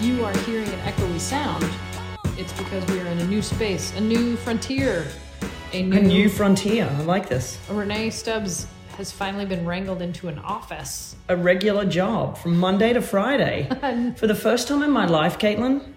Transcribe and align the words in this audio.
If 0.00 0.06
you 0.06 0.24
are 0.24 0.34
hearing 0.38 0.66
an 0.66 0.78
echoey 0.78 1.20
sound, 1.20 1.62
it's 2.38 2.54
because 2.54 2.82
we 2.86 3.00
are 3.00 3.06
in 3.08 3.18
a 3.18 3.26
new 3.26 3.42
space, 3.42 3.94
a 3.96 4.00
new 4.00 4.34
frontier, 4.34 5.06
a 5.74 5.82
new, 5.82 5.98
A 5.98 6.00
new 6.00 6.28
frontier. 6.30 6.88
I 6.90 7.02
like 7.02 7.28
this. 7.28 7.58
Rennae 7.68 8.10
Stubbs 8.10 8.66
has 8.96 9.12
finally 9.12 9.44
been 9.44 9.66
wrangled 9.66 10.00
into 10.00 10.28
an 10.28 10.38
office. 10.38 11.16
A 11.28 11.36
regular 11.36 11.84
job 11.84 12.38
from 12.38 12.56
Monday 12.56 12.94
to 12.94 13.02
Friday. 13.02 13.68
For 14.16 14.26
the 14.26 14.34
first 14.34 14.68
time 14.68 14.82
in 14.82 14.90
my 14.90 15.04
life, 15.04 15.38
Caitlin, 15.38 15.92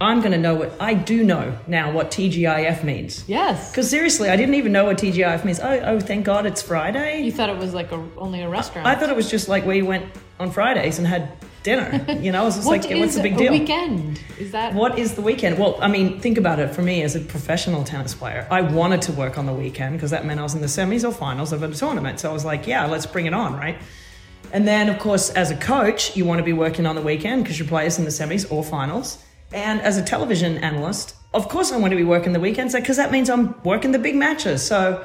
I'm 0.00 0.18
going 0.18 0.32
to 0.32 0.38
know 0.38 0.56
what 0.56 0.72
I 0.80 0.94
do 0.94 1.22
know 1.22 1.56
now 1.68 1.92
what 1.92 2.10
TGIF 2.10 2.82
means. 2.82 3.28
Yes. 3.28 3.70
Because 3.70 3.88
seriously, 3.88 4.28
I 4.28 4.34
didn't 4.34 4.56
even 4.56 4.72
know 4.72 4.86
what 4.86 4.98
TGIF 4.98 5.44
means. 5.44 5.60
Oh, 5.60 5.70
oh, 5.70 6.00
thank 6.00 6.24
God 6.24 6.46
it's 6.46 6.62
Friday. 6.62 7.22
You 7.22 7.30
thought 7.30 7.48
it 7.48 7.58
was 7.58 7.74
like 7.74 7.92
a, 7.92 8.04
only 8.16 8.42
a 8.42 8.48
restaurant. 8.48 8.88
I 8.88 8.96
thought 8.96 9.08
it 9.08 9.14
was 9.14 9.30
just 9.30 9.48
like 9.48 9.64
we 9.64 9.82
went 9.82 10.06
on 10.40 10.50
Fridays 10.50 10.98
and 10.98 11.06
had 11.06 11.30
dinner. 11.62 12.04
You 12.20 12.32
know, 12.32 12.42
it 12.42 12.44
was 12.46 12.56
just 12.56 12.66
What 12.66 12.84
like, 12.84 12.98
what's 12.98 13.14
the 13.14 13.22
big 13.22 13.36
deal? 13.36 13.52
weekend? 13.52 14.20
Is 14.38 14.52
that 14.52 14.74
What 14.74 14.98
is 14.98 15.14
the 15.14 15.22
weekend? 15.22 15.58
Well, 15.58 15.78
I 15.80 15.88
mean, 15.88 16.20
think 16.20 16.38
about 16.38 16.58
it. 16.58 16.74
For 16.74 16.82
me, 16.82 17.02
as 17.02 17.16
a 17.16 17.20
professional 17.20 17.84
tennis 17.84 18.14
player, 18.14 18.46
I 18.50 18.60
wanted 18.62 19.02
to 19.02 19.12
work 19.12 19.38
on 19.38 19.46
the 19.46 19.52
weekend 19.52 19.94
because 19.96 20.10
that 20.10 20.24
meant 20.24 20.40
I 20.40 20.42
was 20.42 20.54
in 20.54 20.60
the 20.60 20.66
semis 20.66 21.06
or 21.06 21.12
finals 21.12 21.52
of 21.52 21.62
a 21.62 21.70
tournament. 21.72 22.20
So 22.20 22.30
I 22.30 22.32
was 22.32 22.44
like, 22.44 22.66
yeah, 22.66 22.86
let's 22.86 23.06
bring 23.06 23.26
it 23.26 23.34
on, 23.34 23.54
right? 23.54 23.78
And 24.52 24.66
then, 24.66 24.88
of 24.88 24.98
course, 24.98 25.30
as 25.30 25.50
a 25.50 25.56
coach, 25.56 26.16
you 26.16 26.24
want 26.24 26.38
to 26.38 26.44
be 26.44 26.52
working 26.52 26.86
on 26.86 26.96
the 26.96 27.02
weekend 27.02 27.44
because 27.44 27.58
your 27.58 27.68
players 27.68 27.98
in 27.98 28.04
the 28.04 28.10
semis 28.10 28.50
or 28.50 28.64
finals. 28.64 29.22
And 29.52 29.80
as 29.82 29.96
a 29.98 30.02
television 30.02 30.58
analyst, 30.58 31.14
of 31.34 31.48
course, 31.48 31.72
I 31.72 31.76
want 31.76 31.90
to 31.92 31.96
be 31.96 32.04
working 32.04 32.32
the 32.32 32.40
weekends 32.40 32.74
because 32.74 32.96
that 32.96 33.12
means 33.12 33.28
I'm 33.28 33.60
working 33.62 33.92
the 33.92 33.98
big 33.98 34.16
matches. 34.16 34.66
So 34.66 35.04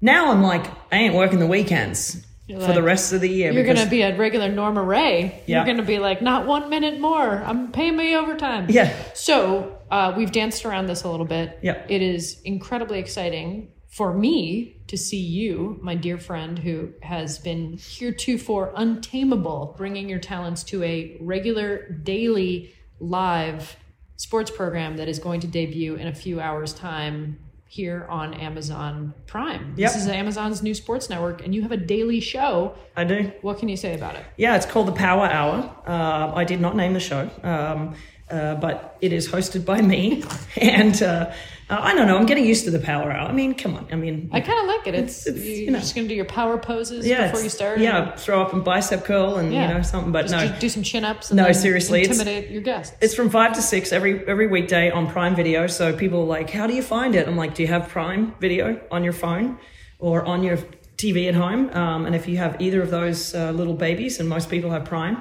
now 0.00 0.30
I'm 0.30 0.42
like, 0.42 0.66
I 0.92 0.96
ain't 0.98 1.14
working 1.14 1.38
the 1.38 1.46
weekends 1.46 2.25
You're 2.46 2.60
for 2.60 2.72
the 2.72 2.82
rest 2.82 3.12
of 3.12 3.20
the 3.20 3.28
year. 3.28 3.50
You're 3.50 3.64
going 3.64 3.76
to 3.76 3.86
be 3.86 4.02
a 4.02 4.16
regular 4.16 4.48
Norma 4.48 4.82
Rae. 4.82 5.42
Yeah. 5.46 5.56
You're 5.56 5.64
going 5.64 5.78
to 5.78 5.82
be 5.82 5.98
like, 5.98 6.22
not 6.22 6.46
one 6.46 6.70
minute 6.70 7.00
more. 7.00 7.42
I'm 7.42 7.72
paying 7.72 7.96
me 7.96 8.14
overtime. 8.14 8.66
Yeah. 8.68 8.94
So 9.14 9.78
uh, 9.90 10.14
we've 10.16 10.30
danced 10.30 10.64
around 10.64 10.86
this 10.86 11.02
a 11.02 11.10
little 11.10 11.26
bit. 11.26 11.58
Yeah. 11.62 11.84
It 11.88 12.02
is 12.02 12.40
incredibly 12.44 13.00
exciting 13.00 13.72
for 13.88 14.12
me 14.12 14.76
to 14.86 14.96
see 14.96 15.20
you, 15.20 15.78
my 15.82 15.94
dear 15.96 16.18
friend, 16.18 16.58
who 16.58 16.92
has 17.02 17.38
been 17.38 17.78
heretofore 17.78 18.72
untamable, 18.76 19.74
bringing 19.76 20.08
your 20.08 20.18
talents 20.20 20.62
to 20.64 20.84
a 20.84 21.16
regular 21.20 21.88
daily 21.88 22.74
live 23.00 23.76
sports 24.16 24.50
program 24.50 24.98
that 24.98 25.08
is 25.08 25.18
going 25.18 25.40
to 25.40 25.46
debut 25.46 25.96
in 25.96 26.06
a 26.06 26.14
few 26.14 26.40
hours' 26.40 26.72
time 26.72 27.38
here 27.68 28.06
on 28.08 28.34
Amazon 28.34 29.12
Prime. 29.26 29.74
Yep. 29.76 29.92
This 29.92 30.02
is 30.02 30.08
Amazon's 30.08 30.62
new 30.62 30.74
sports 30.74 31.10
network, 31.10 31.44
and 31.44 31.54
you 31.54 31.62
have 31.62 31.72
a 31.72 31.76
daily 31.76 32.20
show. 32.20 32.74
I 32.96 33.04
do. 33.04 33.32
What 33.42 33.58
can 33.58 33.68
you 33.68 33.76
say 33.76 33.94
about 33.94 34.14
it? 34.14 34.24
Yeah, 34.36 34.56
it's 34.56 34.66
called 34.66 34.88
the 34.88 34.92
Power 34.92 35.26
Hour. 35.26 35.74
Uh, 35.86 36.32
I 36.34 36.44
did 36.44 36.60
not 36.60 36.76
name 36.76 36.94
the 36.94 37.00
show, 37.00 37.28
um, 37.42 37.94
uh, 38.30 38.54
but 38.54 38.96
it 39.00 39.12
is 39.12 39.28
hosted 39.28 39.64
by 39.64 39.80
me. 39.80 40.24
And 40.58 41.02
uh, 41.02 41.32
uh, 41.68 41.78
I 41.80 41.94
don't 41.94 42.06
know, 42.06 42.16
I'm 42.16 42.26
getting 42.26 42.44
used 42.44 42.64
to 42.66 42.70
the 42.70 42.78
Power 42.78 43.10
Hour. 43.10 43.28
I 43.28 43.32
mean, 43.32 43.54
come 43.54 43.74
on. 43.74 43.88
I 43.90 43.96
mean, 43.96 44.30
I 44.32 44.40
kind 44.40 44.58
of 44.60 44.66
like 44.66 44.86
it. 44.86 44.94
It's, 44.94 45.26
It's- 45.26 45.44
you're 45.44 45.54
you 45.56 45.70
know. 45.72 45.80
just 45.80 45.94
going 45.96 46.06
to 46.06 46.08
do 46.08 46.14
your 46.14 46.24
power 46.24 46.58
poses 46.58 47.04
yeah, 47.06 47.26
before 47.26 47.42
you 47.42 47.48
start. 47.50 47.80
Yeah, 47.80 48.14
throw 48.14 48.40
up 48.42 48.52
a 48.52 48.60
bicep 48.60 49.04
curl 49.04 49.36
and 49.36 49.52
Yeah. 49.52 49.68
you 49.68 49.74
know 49.74 49.82
something. 49.82 50.12
But 50.12 50.30
no, 50.30 50.46
do, 50.46 50.54
do 50.60 50.68
some 50.68 50.82
chin 50.84 51.04
ups. 51.04 51.32
No, 51.32 51.50
seriously, 51.52 52.02
it's- 52.02 52.18
intimidate 52.18 52.50
your 52.52 52.62
guests. 52.62 52.96
it's 53.00 53.14
from 53.14 53.30
five 53.30 53.54
to 53.54 53.62
six 53.62 53.92
every 53.92 54.26
every 54.28 54.46
weekday 54.46 54.90
on 54.90 55.08
Prime 55.10 55.34
Video. 55.34 55.66
So 55.66 55.92
people 55.92 56.20
are 56.22 56.26
like, 56.38 56.50
"How 56.50 56.66
do 56.68 56.74
you 56.74 56.82
find 56.82 57.14
it?" 57.16 57.26
I'm 57.26 57.36
like, 57.36 57.54
"Do 57.54 57.62
you 57.62 57.68
have 57.68 57.88
Prime 57.88 58.34
Video 58.40 58.80
on 58.92 59.02
your 59.02 59.12
phone 59.12 59.58
or 59.98 60.24
on 60.24 60.44
your 60.44 60.58
TV 60.96 61.26
at 61.28 61.34
home?" 61.34 61.70
Um, 61.70 62.06
and 62.06 62.14
if 62.14 62.28
you 62.28 62.36
have 62.36 62.60
either 62.60 62.80
of 62.80 62.90
those 62.90 63.34
uh, 63.34 63.50
little 63.50 63.74
babies, 63.74 64.20
and 64.20 64.28
most 64.28 64.48
people 64.50 64.70
have 64.70 64.84
Prime, 64.84 65.16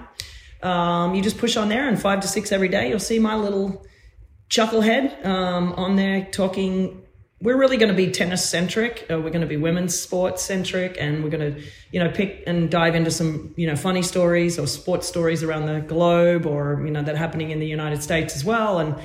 um, 0.62 1.16
you 1.16 1.22
just 1.24 1.38
push 1.40 1.58
on 1.58 1.70
there, 1.70 1.88
and 1.88 2.00
five 2.00 2.20
to 2.22 2.28
six 2.28 2.52
every 2.52 2.70
day, 2.70 2.88
you'll 2.90 3.00
see 3.00 3.18
my 3.20 3.36
little 3.36 3.84
chucklehead 4.50 5.26
um, 5.26 5.74
on 5.74 5.96
there 5.96 6.26
talking. 6.32 7.02
We're 7.42 7.58
really 7.58 7.78
going 7.78 7.90
to 7.90 7.96
be 7.96 8.12
tennis 8.12 8.48
centric. 8.48 9.06
Uh, 9.12 9.20
we're 9.20 9.30
going 9.30 9.42
to 9.42 9.48
be 9.48 9.58
women's 9.58 10.00
sports 10.00 10.42
centric, 10.42 10.98
and 11.00 11.24
we're 11.24 11.30
going 11.30 11.54
to, 11.54 11.62
you 11.92 12.00
know, 12.00 12.10
pick 12.10 12.44
and 12.48 12.72
dive 12.72 12.96
into 12.96 13.12
some, 13.12 13.54
you 13.58 13.68
know, 13.68 13.76
funny 13.76 14.02
stories 14.02 14.58
or 14.58 14.68
sports 14.68 15.08
stories 15.08 15.44
around 15.44 15.66
the 15.66 15.82
globe, 15.82 16.46
or 16.46 16.82
you 16.86 16.92
know, 16.92 17.04
that 17.04 17.18
happening 17.18 17.52
in 17.52 17.60
the 17.60 17.68
United 17.68 18.02
States 18.02 18.36
as 18.36 18.46
well. 18.46 18.80
And 18.80 18.96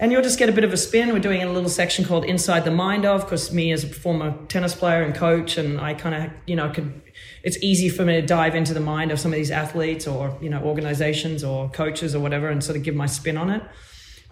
and 0.00 0.10
you'll 0.10 0.22
just 0.22 0.38
get 0.38 0.48
a 0.48 0.52
bit 0.52 0.64
of 0.64 0.72
a 0.72 0.78
spin. 0.78 1.12
We're 1.12 1.18
doing 1.18 1.42
a 1.42 1.52
little 1.52 1.68
section 1.68 2.06
called 2.06 2.24
Inside 2.24 2.64
the 2.64 2.70
Mind 2.70 3.04
of, 3.04 3.20
because 3.20 3.52
me 3.52 3.70
as 3.70 3.84
a 3.84 3.86
former 3.86 4.34
tennis 4.48 4.74
player 4.74 5.02
and 5.02 5.14
coach, 5.14 5.58
and 5.58 5.78
I 5.78 5.92
kind 5.92 6.14
of, 6.14 6.32
you 6.46 6.56
know, 6.56 6.70
could. 6.70 7.02
It's 7.42 7.58
easy 7.62 7.90
for 7.90 8.04
me 8.04 8.14
to 8.14 8.26
dive 8.26 8.54
into 8.54 8.72
the 8.72 8.80
mind 8.80 9.10
of 9.10 9.20
some 9.20 9.30
of 9.30 9.36
these 9.36 9.50
athletes 9.50 10.06
or 10.06 10.36
you 10.40 10.48
know 10.48 10.62
organizations 10.62 11.44
or 11.44 11.68
coaches 11.70 12.14
or 12.14 12.20
whatever, 12.20 12.48
and 12.48 12.64
sort 12.64 12.76
of 12.76 12.82
give 12.82 12.94
my 12.94 13.06
spin 13.06 13.36
on 13.36 13.50
it. 13.50 13.62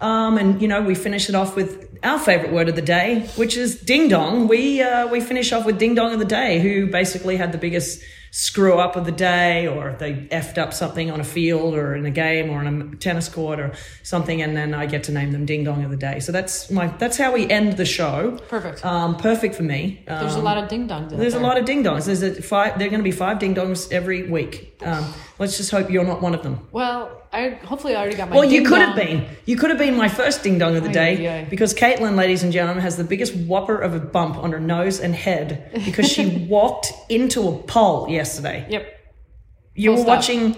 Um, 0.01 0.37
and 0.37 0.61
you 0.61 0.67
know, 0.67 0.81
we 0.81 0.95
finish 0.95 1.27
it 1.29 1.35
off 1.35 1.55
with 1.55 1.87
our 2.03 2.17
favorite 2.19 2.53
word 2.53 2.69
of 2.69 2.75
the 2.75 2.81
day, 2.81 3.27
which 3.35 3.57
is 3.57 3.79
ding 3.81 4.07
dong. 4.07 4.47
We 4.47 4.81
uh, 4.81 5.07
we 5.07 5.19
finish 5.19 5.51
off 5.51 5.65
with 5.65 5.77
ding 5.77 5.95
dong 5.95 6.13
of 6.13 6.19
the 6.19 6.25
day, 6.25 6.59
who 6.59 6.87
basically 6.87 7.35
had 7.37 7.51
the 7.51 7.57
biggest 7.57 8.01
screw 8.31 8.77
up 8.79 8.95
of 8.95 9.05
the 9.05 9.11
day, 9.11 9.67
or 9.67 9.95
they 9.99 10.13
effed 10.31 10.57
up 10.59 10.71
something 10.71 11.09
on 11.11 11.19
a 11.19 11.23
field 11.23 11.73
or 11.73 11.95
in 11.95 12.05
a 12.05 12.11
game 12.11 12.49
or 12.51 12.59
on 12.59 12.91
a 12.93 12.95
tennis 12.97 13.27
court 13.27 13.59
or 13.59 13.73
something, 14.03 14.41
and 14.41 14.55
then 14.55 14.73
I 14.73 14.85
get 14.85 15.03
to 15.05 15.11
name 15.11 15.31
them 15.31 15.45
ding 15.45 15.63
dong 15.65 15.83
of 15.83 15.91
the 15.91 15.97
day. 15.97 16.19
So 16.21 16.31
that's 16.31 16.69
my 16.71 16.87
that's 16.87 17.17
how 17.17 17.33
we 17.33 17.49
end 17.49 17.75
the 17.75 17.85
show. 17.85 18.37
Perfect. 18.47 18.85
Um, 18.85 19.17
perfect 19.17 19.55
for 19.55 19.63
me. 19.63 20.03
Um, 20.07 20.19
There's 20.21 20.35
a 20.35 20.41
lot 20.41 20.57
of 20.57 20.69
ding 20.69 20.87
dongs. 20.87 21.09
there's 21.09 21.33
a 21.33 21.39
lot 21.39 21.57
of 21.57 21.65
ding 21.65 21.83
dongs. 21.83 22.05
There's 22.05 22.23
a 22.23 22.41
five. 22.41 22.77
There 22.79 22.87
are 22.87 22.91
going 22.91 23.01
to 23.01 23.03
be 23.03 23.11
five 23.11 23.39
ding 23.39 23.53
dongs 23.53 23.91
every 23.91 24.29
week. 24.29 24.81
Um, 24.81 25.13
let's 25.39 25.57
just 25.57 25.71
hope 25.71 25.89
you're 25.89 26.03
not 26.03 26.21
one 26.21 26.35
of 26.35 26.43
them. 26.43 26.67
Well, 26.71 27.21
I 27.31 27.49
hopefully 27.49 27.95
I 27.95 28.01
already 28.01 28.15
got 28.17 28.29
my. 28.29 28.35
Well, 28.35 28.45
you 28.45 28.63
could 28.63 28.79
have 28.79 28.95
been. 28.95 29.25
You 29.45 29.55
could 29.57 29.69
have 29.69 29.79
been 29.79 29.95
my 29.95 30.09
first 30.09 30.43
ding 30.43 30.57
dong 30.59 30.75
of 30.75 30.83
the 30.83 30.89
Ay, 30.89 30.93
day 30.93 31.27
ay, 31.27 31.39
ay. 31.41 31.47
because 31.49 31.73
Caitlin, 31.73 32.15
ladies 32.15 32.43
and 32.43 32.51
gentlemen, 32.51 32.81
has 32.83 32.97
the 32.97 33.03
biggest 33.03 33.35
whopper 33.35 33.77
of 33.77 33.93
a 33.93 33.99
bump 33.99 34.37
on 34.37 34.51
her 34.51 34.59
nose 34.59 34.99
and 34.99 35.13
head 35.15 35.71
because 35.85 36.07
she 36.11 36.45
walked 36.49 36.91
into 37.09 37.47
a 37.47 37.57
pole 37.63 38.09
yesterday. 38.09 38.65
Yep. 38.69 38.87
You 39.75 39.89
Full 39.91 39.95
were 39.97 40.01
stop. 40.03 40.17
watching. 40.17 40.53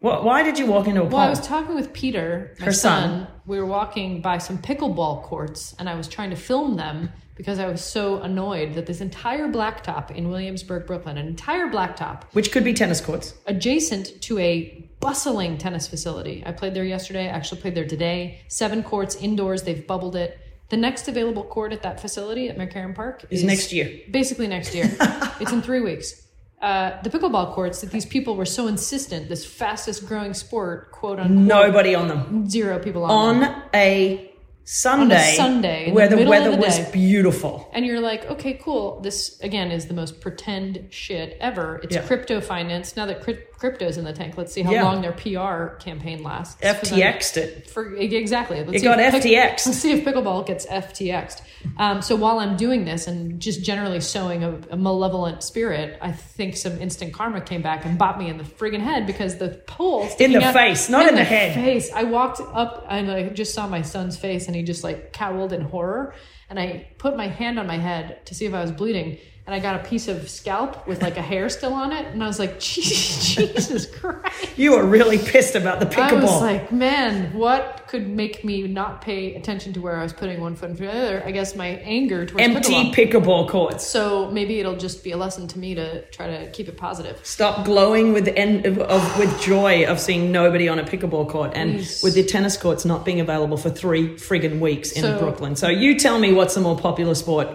Wh- 0.00 0.24
Why 0.24 0.42
did 0.42 0.58
you 0.58 0.66
walk 0.66 0.86
into 0.88 1.00
a 1.02 1.04
pole? 1.04 1.18
Well, 1.18 1.26
I 1.26 1.30
was 1.30 1.46
talking 1.46 1.74
with 1.74 1.92
Peter, 1.92 2.54
Her 2.60 2.72
son. 2.72 3.10
son. 3.10 3.26
We 3.46 3.58
were 3.58 3.66
walking 3.66 4.20
by 4.22 4.38
some 4.38 4.58
pickleball 4.58 5.22
courts, 5.24 5.74
and 5.78 5.88
I 5.88 5.94
was 5.94 6.08
trying 6.08 6.30
to 6.30 6.36
film 6.36 6.76
them 6.76 7.10
because 7.36 7.58
I 7.58 7.66
was 7.66 7.82
so 7.82 8.20
annoyed 8.22 8.74
that 8.74 8.86
this 8.86 9.00
entire 9.00 9.48
blacktop 9.48 10.10
in 10.10 10.28
Williamsburg, 10.28 10.86
Brooklyn, 10.86 11.16
an 11.18 11.26
entire 11.26 11.66
blacktop 11.68 12.24
Which 12.32 12.52
could 12.52 12.64
be 12.64 12.72
tennis 12.74 13.00
courts. 13.00 13.34
adjacent 13.46 14.20
to 14.22 14.38
a 14.38 14.88
bustling 15.00 15.58
tennis 15.58 15.86
facility. 15.88 16.42
I 16.46 16.52
played 16.52 16.74
there 16.74 16.84
yesterday. 16.84 17.24
I 17.24 17.32
actually 17.32 17.60
played 17.60 17.74
there 17.74 17.86
today. 17.86 18.40
Seven 18.48 18.82
courts 18.82 19.16
indoors. 19.16 19.62
They've 19.64 19.86
bubbled 19.86 20.16
it. 20.16 20.38
The 20.70 20.76
next 20.78 21.08
available 21.08 21.44
court 21.44 21.72
at 21.72 21.82
that 21.82 22.00
facility 22.00 22.48
at 22.48 22.56
McCarren 22.56 22.94
Park 22.94 23.24
Is 23.30 23.44
next 23.44 23.72
year. 23.72 23.90
Basically 24.10 24.46
next 24.46 24.74
year. 24.74 24.86
it's 25.40 25.52
in 25.52 25.60
three 25.60 25.80
weeks. 25.80 26.26
uh, 26.62 27.02
the 27.02 27.10
pickleball 27.10 27.52
courts 27.52 27.82
that 27.82 27.90
these 27.90 28.06
people 28.06 28.34
were 28.36 28.46
so 28.46 28.66
insistent, 28.66 29.28
this 29.28 29.44
fastest 29.44 30.06
growing 30.06 30.32
sport, 30.32 30.90
quote 30.92 31.18
unquote, 31.20 31.36
Nobody 31.38 31.94
on 31.94 32.08
them. 32.08 32.48
zero 32.48 32.78
people 32.78 33.04
on, 33.04 33.40
them. 33.40 33.50
On 33.54 33.62
a 33.74 34.30
Sunday, 34.66 35.34
Sunday, 35.36 35.92
where 35.92 36.08
the 36.08 36.16
the, 36.16 36.24
weather 36.26 36.52
the 36.52 36.56
was 36.56 36.78
beautiful. 36.90 37.70
And 37.74 37.84
you're 37.84 38.00
like, 38.00 38.24
okay, 38.26 38.54
cool. 38.54 39.00
This 39.00 39.38
again 39.40 39.70
is 39.70 39.86
the 39.86 39.94
most 39.94 40.20
pretend 40.22 40.86
shit 40.90 41.36
ever. 41.38 41.80
It's 41.82 41.94
Yeah. 41.94 42.06
crypto 42.06 42.40
finance. 42.40 42.96
Now 42.96 43.04
that 43.06 43.20
crypto's 43.58 43.96
in 43.98 44.04
the 44.04 44.12
tank, 44.12 44.36
let's 44.36 44.52
see 44.52 44.62
how 44.62 44.72
Yeah. 44.72 44.84
long 44.84 45.00
their 45.02 45.12
PR 45.12 45.76
campaign 45.82 46.22
lasts. 46.22 46.60
FTX'd 46.62 47.36
it. 47.36 47.70
For 47.70 47.94
exactly, 47.96 48.62
let's 48.62 48.82
It 48.82 48.84
got 48.84 48.98
pick- 48.98 49.22
FTX'd. 49.22 49.66
Let's 49.66 49.78
see 49.78 49.92
if 49.92 50.04
pickleball 50.04 50.46
gets 50.46 50.66
FTX'd. 50.66 51.40
Um, 51.78 52.02
so 52.02 52.14
while 52.16 52.40
I'm 52.40 52.56
doing 52.56 52.84
this 52.84 53.06
and 53.06 53.40
just 53.40 53.62
generally 53.64 54.00
sowing 54.00 54.44
a, 54.44 54.58
a 54.70 54.76
malevolent 54.76 55.42
spirit, 55.42 55.98
I 56.02 56.12
think 56.12 56.56
some 56.56 56.78
instant 56.80 57.12
karma 57.14 57.40
came 57.40 57.62
back 57.62 57.84
and 57.86 57.96
bought 57.96 58.18
me 58.18 58.28
in 58.28 58.36
the 58.36 58.44
friggin' 58.44 58.80
head 58.80 59.06
because 59.06 59.36
the 59.38 59.48
pole 59.66 60.08
in 60.18 60.32
the 60.32 60.44
out- 60.44 60.52
face, 60.54 60.88
not 60.90 61.08
in 61.08 61.14
the 61.14 61.24
head. 61.24 61.54
Face. 61.54 61.90
I 61.94 62.04
walked 62.04 62.40
up 62.40 62.86
and 62.90 63.10
I 63.10 63.28
just 63.30 63.54
saw 63.54 63.66
my 63.66 63.82
son's 63.82 64.16
face 64.16 64.46
and 64.46 64.54
he 64.54 64.62
just 64.62 64.84
like 64.84 65.12
cowled 65.12 65.52
in 65.52 65.62
horror. 65.62 66.14
And 66.50 66.60
I 66.60 66.88
put 66.98 67.16
my 67.16 67.28
hand 67.28 67.58
on 67.58 67.66
my 67.66 67.78
head 67.78 68.26
to 68.26 68.34
see 68.34 68.44
if 68.44 68.52
I 68.52 68.60
was 68.60 68.70
bleeding. 68.70 69.16
And 69.46 69.54
I 69.54 69.58
got 69.58 69.76
a 69.84 69.86
piece 69.86 70.08
of 70.08 70.30
scalp 70.30 70.86
with 70.86 71.02
like 71.02 71.18
a 71.18 71.22
hair 71.22 71.50
still 71.50 71.74
on 71.74 71.92
it. 71.92 72.06
And 72.06 72.24
I 72.24 72.26
was 72.26 72.38
like, 72.38 72.58
Jesus, 72.60 73.34
Jesus 73.34 73.84
Christ. 73.94 74.56
You 74.56 74.72
were 74.72 74.86
really 74.86 75.18
pissed 75.18 75.54
about 75.54 75.80
the 75.80 75.86
pickleball. 75.86 76.12
I 76.12 76.22
was 76.22 76.40
like, 76.40 76.72
man, 76.72 77.30
what 77.34 77.84
could 77.86 78.08
make 78.08 78.42
me 78.42 78.62
not 78.66 79.02
pay 79.02 79.34
attention 79.34 79.74
to 79.74 79.82
where 79.82 79.96
I 79.98 80.02
was 80.02 80.14
putting 80.14 80.40
one 80.40 80.56
foot 80.56 80.70
in 80.70 80.76
front 80.76 80.90
of 80.92 80.96
the 80.96 81.02
other? 81.06 81.22
I 81.26 81.30
guess 81.30 81.54
my 81.54 81.66
anger 81.66 82.24
towards 82.24 82.42
Empty 82.42 82.72
pickleball. 82.72 82.94
pickleball 82.94 83.48
courts. 83.50 83.86
so 83.86 84.30
maybe 84.30 84.60
it'll 84.60 84.76
just 84.78 85.04
be 85.04 85.10
a 85.10 85.16
lesson 85.18 85.46
to 85.48 85.58
me 85.58 85.74
to 85.74 86.00
try 86.06 86.26
to 86.26 86.50
keep 86.52 86.68
it 86.68 86.78
positive. 86.78 87.20
Stop 87.22 87.66
glowing 87.66 88.14
with 88.14 88.28
en- 88.28 88.64
of, 88.66 88.78
of 88.78 89.18
with 89.18 89.42
joy 89.42 89.84
of 89.84 90.00
seeing 90.00 90.32
nobody 90.32 90.70
on 90.70 90.78
a 90.78 90.84
pickleball 90.84 91.28
court, 91.28 91.52
and 91.54 91.74
Please. 91.80 92.02
with 92.02 92.14
the 92.14 92.24
tennis 92.24 92.56
courts 92.56 92.86
not 92.86 93.04
being 93.04 93.20
available 93.20 93.58
for 93.58 93.68
three 93.68 94.14
friggin' 94.14 94.58
weeks 94.58 94.90
in 94.92 95.02
So- 95.02 95.18
Brooklyn. 95.18 95.54
So 95.54 95.68
you 95.68 95.98
tell 95.98 96.18
me 96.18 96.32
what's 96.32 96.54
the 96.54 96.62
more 96.62 96.78
popular 96.78 97.14
sport? 97.14 97.48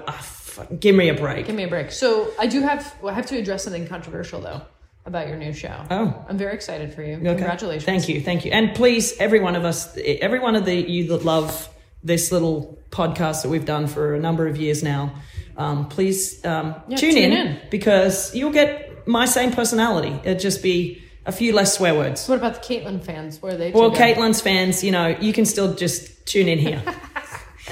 Give 0.79 0.95
me 0.95 1.09
a 1.09 1.13
break. 1.13 1.45
Give 1.47 1.55
me 1.55 1.63
a 1.63 1.67
break. 1.67 1.91
So 1.91 2.31
I 2.39 2.47
do 2.47 2.61
have, 2.61 2.95
well, 3.01 3.11
I 3.11 3.15
have 3.15 3.25
to 3.27 3.37
address 3.37 3.63
something 3.63 3.87
controversial 3.87 4.41
though 4.41 4.61
about 5.05 5.27
your 5.27 5.37
new 5.37 5.53
show. 5.53 5.85
Oh. 5.89 6.25
I'm 6.27 6.37
very 6.37 6.53
excited 6.53 6.93
for 6.93 7.01
you. 7.01 7.15
Okay. 7.15 7.25
Congratulations. 7.25 7.85
Thank 7.85 8.09
you, 8.09 8.21
thank 8.21 8.45
you, 8.45 8.51
and 8.51 8.75
please, 8.75 9.17
every 9.17 9.39
one 9.39 9.55
of 9.55 9.65
us, 9.65 9.97
every 9.97 10.39
one 10.39 10.55
of 10.55 10.65
the 10.65 10.75
you 10.75 11.07
that 11.09 11.25
love 11.25 11.69
this 12.03 12.31
little 12.31 12.77
podcast 12.91 13.43
that 13.43 13.49
we've 13.49 13.65
done 13.65 13.87
for 13.87 14.15
a 14.15 14.19
number 14.19 14.47
of 14.47 14.57
years 14.57 14.83
now, 14.83 15.13
um, 15.57 15.87
please 15.89 16.43
um, 16.45 16.75
Yeah, 16.87 16.97
tune, 16.97 17.13
tune 17.13 17.31
in, 17.31 17.47
in. 17.47 17.59
because 17.69 18.33
you'll 18.35 18.53
get 18.53 19.07
my 19.07 19.25
same 19.25 19.51
personality. 19.51 20.17
It'd 20.23 20.39
just 20.39 20.63
be 20.63 21.03
a 21.25 21.31
few 21.31 21.53
less 21.53 21.77
swear 21.77 21.95
words. 21.95 22.27
What 22.27 22.37
about 22.37 22.61
the 22.61 22.61
Caitlin 22.61 23.03
fans? 23.03 23.41
Where 23.41 23.53
are 23.53 23.57
they? 23.57 23.71
Well? 23.71 23.91
Caitlin's 23.91 24.41
fans, 24.41 24.83
you 24.83 24.91
know, 24.91 25.07
you 25.07 25.33
can 25.33 25.45
still 25.45 25.73
just 25.75 26.25
tune 26.25 26.47
in 26.47 26.59
here. 26.59 26.81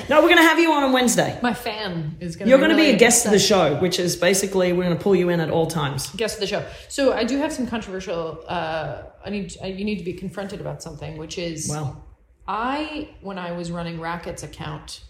no, 0.09 0.21
we're 0.21 0.27
going 0.27 0.37
to 0.37 0.43
have 0.43 0.59
you 0.59 0.71
on 0.71 0.83
on 0.83 0.91
Wednesday. 0.93 1.39
My 1.41 1.53
fan 1.53 2.17
is 2.19 2.35
going 2.35 2.45
to 2.45 2.49
You're 2.49 2.59
going 2.59 2.71
to 2.71 2.77
be 2.77 2.89
a 2.89 2.97
guest 2.97 3.25
of 3.25 3.31
the 3.31 3.39
show, 3.39 3.75
which 3.79 3.99
is 3.99 4.15
basically 4.15 4.73
we're 4.73 4.83
going 4.83 4.97
to 4.97 5.03
pull 5.03 5.15
you 5.15 5.29
in 5.29 5.39
at 5.39 5.49
all 5.49 5.67
times. 5.67 6.09
guest 6.11 6.35
of 6.35 6.41
the 6.41 6.47
show. 6.47 6.65
So 6.89 7.13
I 7.13 7.23
do 7.23 7.37
have 7.37 7.51
some 7.51 7.67
controversial. 7.67 8.43
Uh, 8.47 9.03
I 9.25 9.29
need 9.29 9.55
I, 9.61 9.67
you 9.67 9.85
need 9.85 9.97
to 9.97 10.05
be 10.05 10.13
confronted 10.13 10.61
about 10.61 10.81
something, 10.81 11.17
which 11.17 11.37
is 11.37 11.69
Well, 11.69 12.05
I 12.47 13.09
when 13.21 13.37
I 13.37 13.51
was 13.51 13.71
running 13.71 13.99
Racquet's 13.99 14.43
account, 14.43 15.01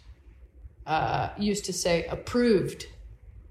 uh, 0.86 1.30
used 1.38 1.66
to 1.66 1.74
say 1.74 2.06
approved, 2.06 2.88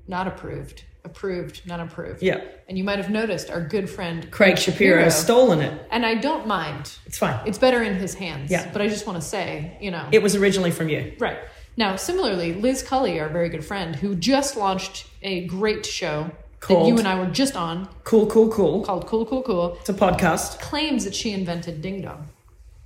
not 0.08 0.26
approved, 0.26 0.84
approved, 1.06 1.66
not 1.66 1.80
approved. 1.80 2.22
Yeah. 2.22 2.42
And 2.68 2.76
you 2.76 2.84
might 2.84 2.98
have 2.98 3.08
noticed 3.10 3.50
our 3.50 3.60
good 3.66 3.88
friend 3.88 4.30
Craig 4.30 4.58
Shapiro 4.58 5.02
has 5.02 5.18
stolen 5.18 5.60
it. 5.62 5.72
and 5.90 6.04
I 6.04 6.16
don't 6.16 6.46
mind. 6.46 6.92
It's 7.06 7.16
fine. 7.16 7.40
It's 7.46 7.56
better 7.58 7.82
in 7.82 7.94
his 7.94 8.12
hands. 8.14 8.50
Yeah. 8.50 8.70
But 8.72 8.82
I 8.82 8.88
just 8.88 9.06
want 9.06 9.20
to 9.22 9.26
say, 9.26 9.78
you 9.80 9.90
know, 9.90 10.06
It 10.12 10.22
was 10.22 10.36
originally 10.36 10.70
from 10.70 10.88
you. 10.90 11.14
Right. 11.18 11.38
Now, 11.78 11.96
similarly, 11.96 12.52
Liz 12.54 12.82
Cully, 12.82 13.18
our 13.20 13.28
very 13.28 13.48
good 13.48 13.64
friend, 13.64 13.96
who 13.96 14.14
just 14.14 14.56
launched 14.56 15.06
a 15.22 15.46
great 15.46 15.86
show 15.86 16.30
that 16.68 16.86
you 16.86 16.98
and 16.98 17.06
I 17.06 17.14
were 17.18 17.30
just 17.30 17.54
on 17.54 17.88
Cool, 18.04 18.26
cool, 18.26 18.48
cool. 18.50 18.82
called 18.82 19.06
Cool 19.06 19.24
Cool 19.26 19.42
Cool, 19.42 19.76
It's 19.80 19.88
a 19.88 19.94
podcast. 19.94 20.58
claims 20.60 21.04
that 21.04 21.14
she 21.14 21.32
invented 21.32 21.80
Ding 21.82 22.00
Dong. 22.02 22.26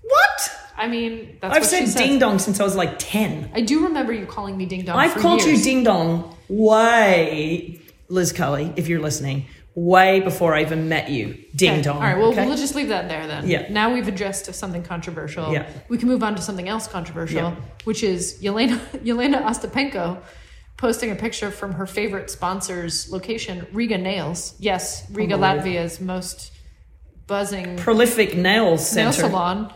What? 0.03 0.51
I 0.77 0.87
mean, 0.89 1.39
that's 1.41 1.53
what 1.53 1.63
she 1.63 1.69
said. 1.69 1.83
I've 1.83 1.89
said 1.91 2.03
ding 2.03 2.19
dong 2.19 2.39
since 2.39 2.59
I 2.59 2.65
was 2.65 2.75
like 2.75 2.95
10. 2.99 3.51
I 3.55 3.61
do 3.61 3.85
remember 3.85 4.13
you 4.13 4.25
calling 4.27 4.57
me 4.57 4.65
Ding 4.67 4.83
Dong. 4.85 4.99
I've 4.99 5.15
called 5.15 5.43
you 5.45 5.57
ding 5.63 5.85
dong 5.85 6.35
way, 6.49 7.81
Liz 8.11 8.33
Cully, 8.33 8.73
if 8.77 8.89
you're 8.89 9.01
listening, 9.01 9.47
way 9.75 10.21
before 10.21 10.55
I 10.55 10.62
even 10.62 10.89
met 10.89 11.09
you. 11.11 11.39
Ding 11.55 11.73
Okay. 11.75 11.83
dong. 11.83 11.97
All 11.97 12.03
right, 12.03 12.19
well, 12.19 12.33
okay? 12.33 12.45
we'll 12.47 12.57
just 12.57 12.75
leave 12.75 12.89
that 12.89 13.09
there 13.09 13.27
then. 13.27 13.49
Yeah. 13.49 13.67
Now 13.71 13.93
we've 13.95 14.09
addressed 14.09 14.53
something 14.55 14.83
controversial. 14.83 15.53
Yeah. 15.53 15.67
We 15.89 15.97
can 15.97 16.09
move 16.09 16.23
on 16.23 16.35
to 16.35 16.43
something 16.43 16.69
else 16.69 16.87
controversial, 16.89 17.39
Yeah. 17.51 17.55
which 17.85 18.03
is 18.03 18.41
Jelena, 18.43 18.79
Jelena 19.05 19.43
Ostapenko 19.45 20.19
posting 20.77 21.11
a 21.12 21.15
picture 21.15 21.51
from 21.51 21.73
her 21.73 21.87
favorite 21.87 22.31
sponsor's 22.31 23.11
location, 23.12 23.67
Riga 23.73 23.97
Nails. 23.99 24.55
Yes, 24.59 25.09
Riga, 25.12 25.35
Latvia's 25.37 26.01
most 26.01 26.51
buzzing 27.27 27.77
Prolific 27.77 28.37
nails 28.37 28.93
nail 28.95 29.12
center. 29.12 29.29
salon 29.29 29.73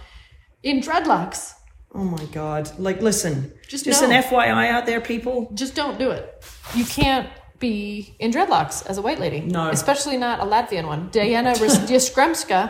in 0.64 0.80
dreadlocks. 0.80 1.52
Oh 1.94 2.02
my 2.02 2.24
god! 2.32 2.76
Like, 2.80 3.00
listen, 3.00 3.52
Just 3.68 3.84
just 3.84 4.02
an 4.02 4.10
FYI 4.10 4.68
out 4.70 4.86
there, 4.86 5.00
people. 5.00 5.52
Just 5.54 5.76
don't 5.76 5.96
do 5.96 6.10
it. 6.10 6.44
You 6.74 6.84
can't 6.84 7.28
be 7.64 8.14
in 8.18 8.30
dreadlocks 8.30 8.84
as 8.86 8.98
a 8.98 9.02
white 9.02 9.18
lady. 9.18 9.40
No. 9.40 9.70
Especially 9.70 10.16
not 10.18 10.40
a 10.40 10.44
Latvian 10.44 10.86
one. 10.86 11.08
Dayana 11.10 11.54
Yastremska 11.54 12.62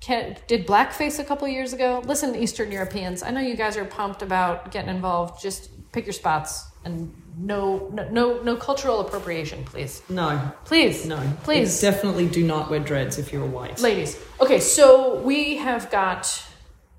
did 0.46 0.66
blackface 0.66 1.18
a 1.18 1.24
couple 1.24 1.48
years 1.48 1.72
ago. 1.72 2.02
Listen, 2.04 2.34
Eastern 2.34 2.70
Europeans, 2.70 3.22
I 3.22 3.30
know 3.30 3.40
you 3.40 3.56
guys 3.56 3.76
are 3.78 3.84
pumped 3.86 4.20
about 4.22 4.70
getting 4.70 4.90
involved. 4.90 5.40
Just 5.42 5.70
pick 5.92 6.04
your 6.04 6.12
spots 6.12 6.66
and 6.84 7.14
no, 7.38 7.88
no, 7.92 8.08
no, 8.10 8.42
no 8.42 8.56
cultural 8.56 9.00
appropriation, 9.00 9.64
please. 9.64 10.02
No, 10.08 10.52
Please. 10.64 11.06
no, 11.06 11.20
Please. 11.44 11.80
definitely 11.80 12.26
do 12.26 12.42
not 12.44 12.68
wear 12.70 12.80
dreads 12.80 13.16
if 13.18 13.32
you're 13.32 13.44
a 13.44 13.52
white. 13.58 13.80
Ladies. 13.80 14.20
Okay, 14.40 14.60
so 14.60 15.20
we 15.20 15.56
have 15.56 15.90
got 15.90 16.22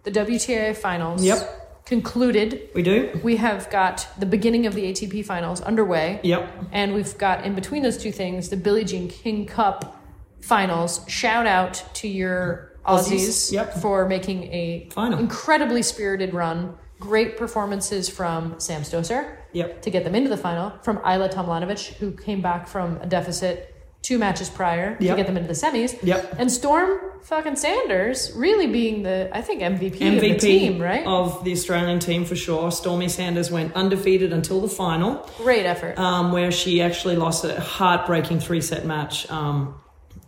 the 0.04 0.12
WTA 0.12 0.76
finals 0.76 1.24
Yep. 1.24 1.40
Concluded. 1.86 2.70
we 2.76 2.84
do. 2.84 3.20
We 3.24 3.38
have 3.38 3.70
got 3.70 4.08
the 4.20 4.26
beginning 4.26 4.66
of 4.66 4.76
the 4.76 4.84
ATP 4.92 5.26
finals 5.26 5.60
underway. 5.62 6.20
Yep. 6.24 6.50
And 6.72 6.94
we've 6.94 7.18
got 7.18 7.46
in 7.46 7.56
between 7.56 7.82
those 7.84 7.98
two 7.98 8.12
things 8.12 8.50
the 8.50 8.58
Billie 8.58 8.84
Jean 8.86 9.08
King 9.08 9.46
Cup 9.46 10.00
finals. 10.42 11.04
Shout 11.08 11.46
out 11.48 11.84
to 11.96 12.08
your 12.08 12.74
Aussies, 12.86 13.28
Aussies, 13.28 13.52
yep. 13.52 13.74
for 13.76 14.08
making 14.08 14.44
a 14.54 14.90
Final. 14.92 15.20
incredibly 15.20 15.82
spirited 15.82 16.34
run. 16.34 16.76
Great 17.00 17.38
performances 17.38 18.10
from 18.10 18.60
Sam 18.60 18.82
Stosur 18.82 19.38
Yep. 19.54 19.82
to 19.84 19.90
get 19.90 20.04
them 20.04 20.14
into 20.16 20.30
the 20.30 20.38
final, 20.38 20.74
from 20.84 20.98
Ajla 20.98 21.32
Tomljanovic, 21.34 21.94
who 21.96 22.12
came 22.12 22.42
back 22.42 22.68
from 22.68 22.98
a 23.02 23.06
deficit 23.08 23.76
two 24.02 24.18
matches 24.18 24.50
prior 24.50 24.96
to 24.96 25.04
get 25.04 25.28
them 25.28 25.38
into 25.38 25.48
the 25.48 25.54
semis. 25.54 26.02
Yep. 26.02 26.36
And 26.40 26.52
Storm 26.52 27.00
fucking 27.24 27.58
Sanders 27.58 28.32
really 28.36 28.66
being 28.68 29.04
the, 29.04 29.30
I 29.34 29.42
think, 29.42 29.62
MVP, 29.62 30.16
of 30.16 30.22
the 30.22 30.38
team, 30.38 30.82
right? 30.82 31.06
of 31.06 31.44
the 31.44 31.52
Australian 31.52 32.00
team 32.00 32.26
for 32.26 32.36
sure. 32.36 32.72
Stormy 32.72 33.10
Sanders 33.10 33.52
went 33.52 33.74
undefeated 33.74 34.32
until 34.34 34.62
the 34.62 34.70
final. 34.70 35.30
Great 35.38 35.66
effort. 35.66 36.00
um, 36.00 36.32
where 36.32 36.52
she 36.52 36.82
actually 36.82 37.18
lost 37.18 37.44
a 37.44 37.60
heartbreaking 37.60 38.40
three 38.40 38.62
set 38.62 38.86
match 38.86 39.30
um, 39.30 39.76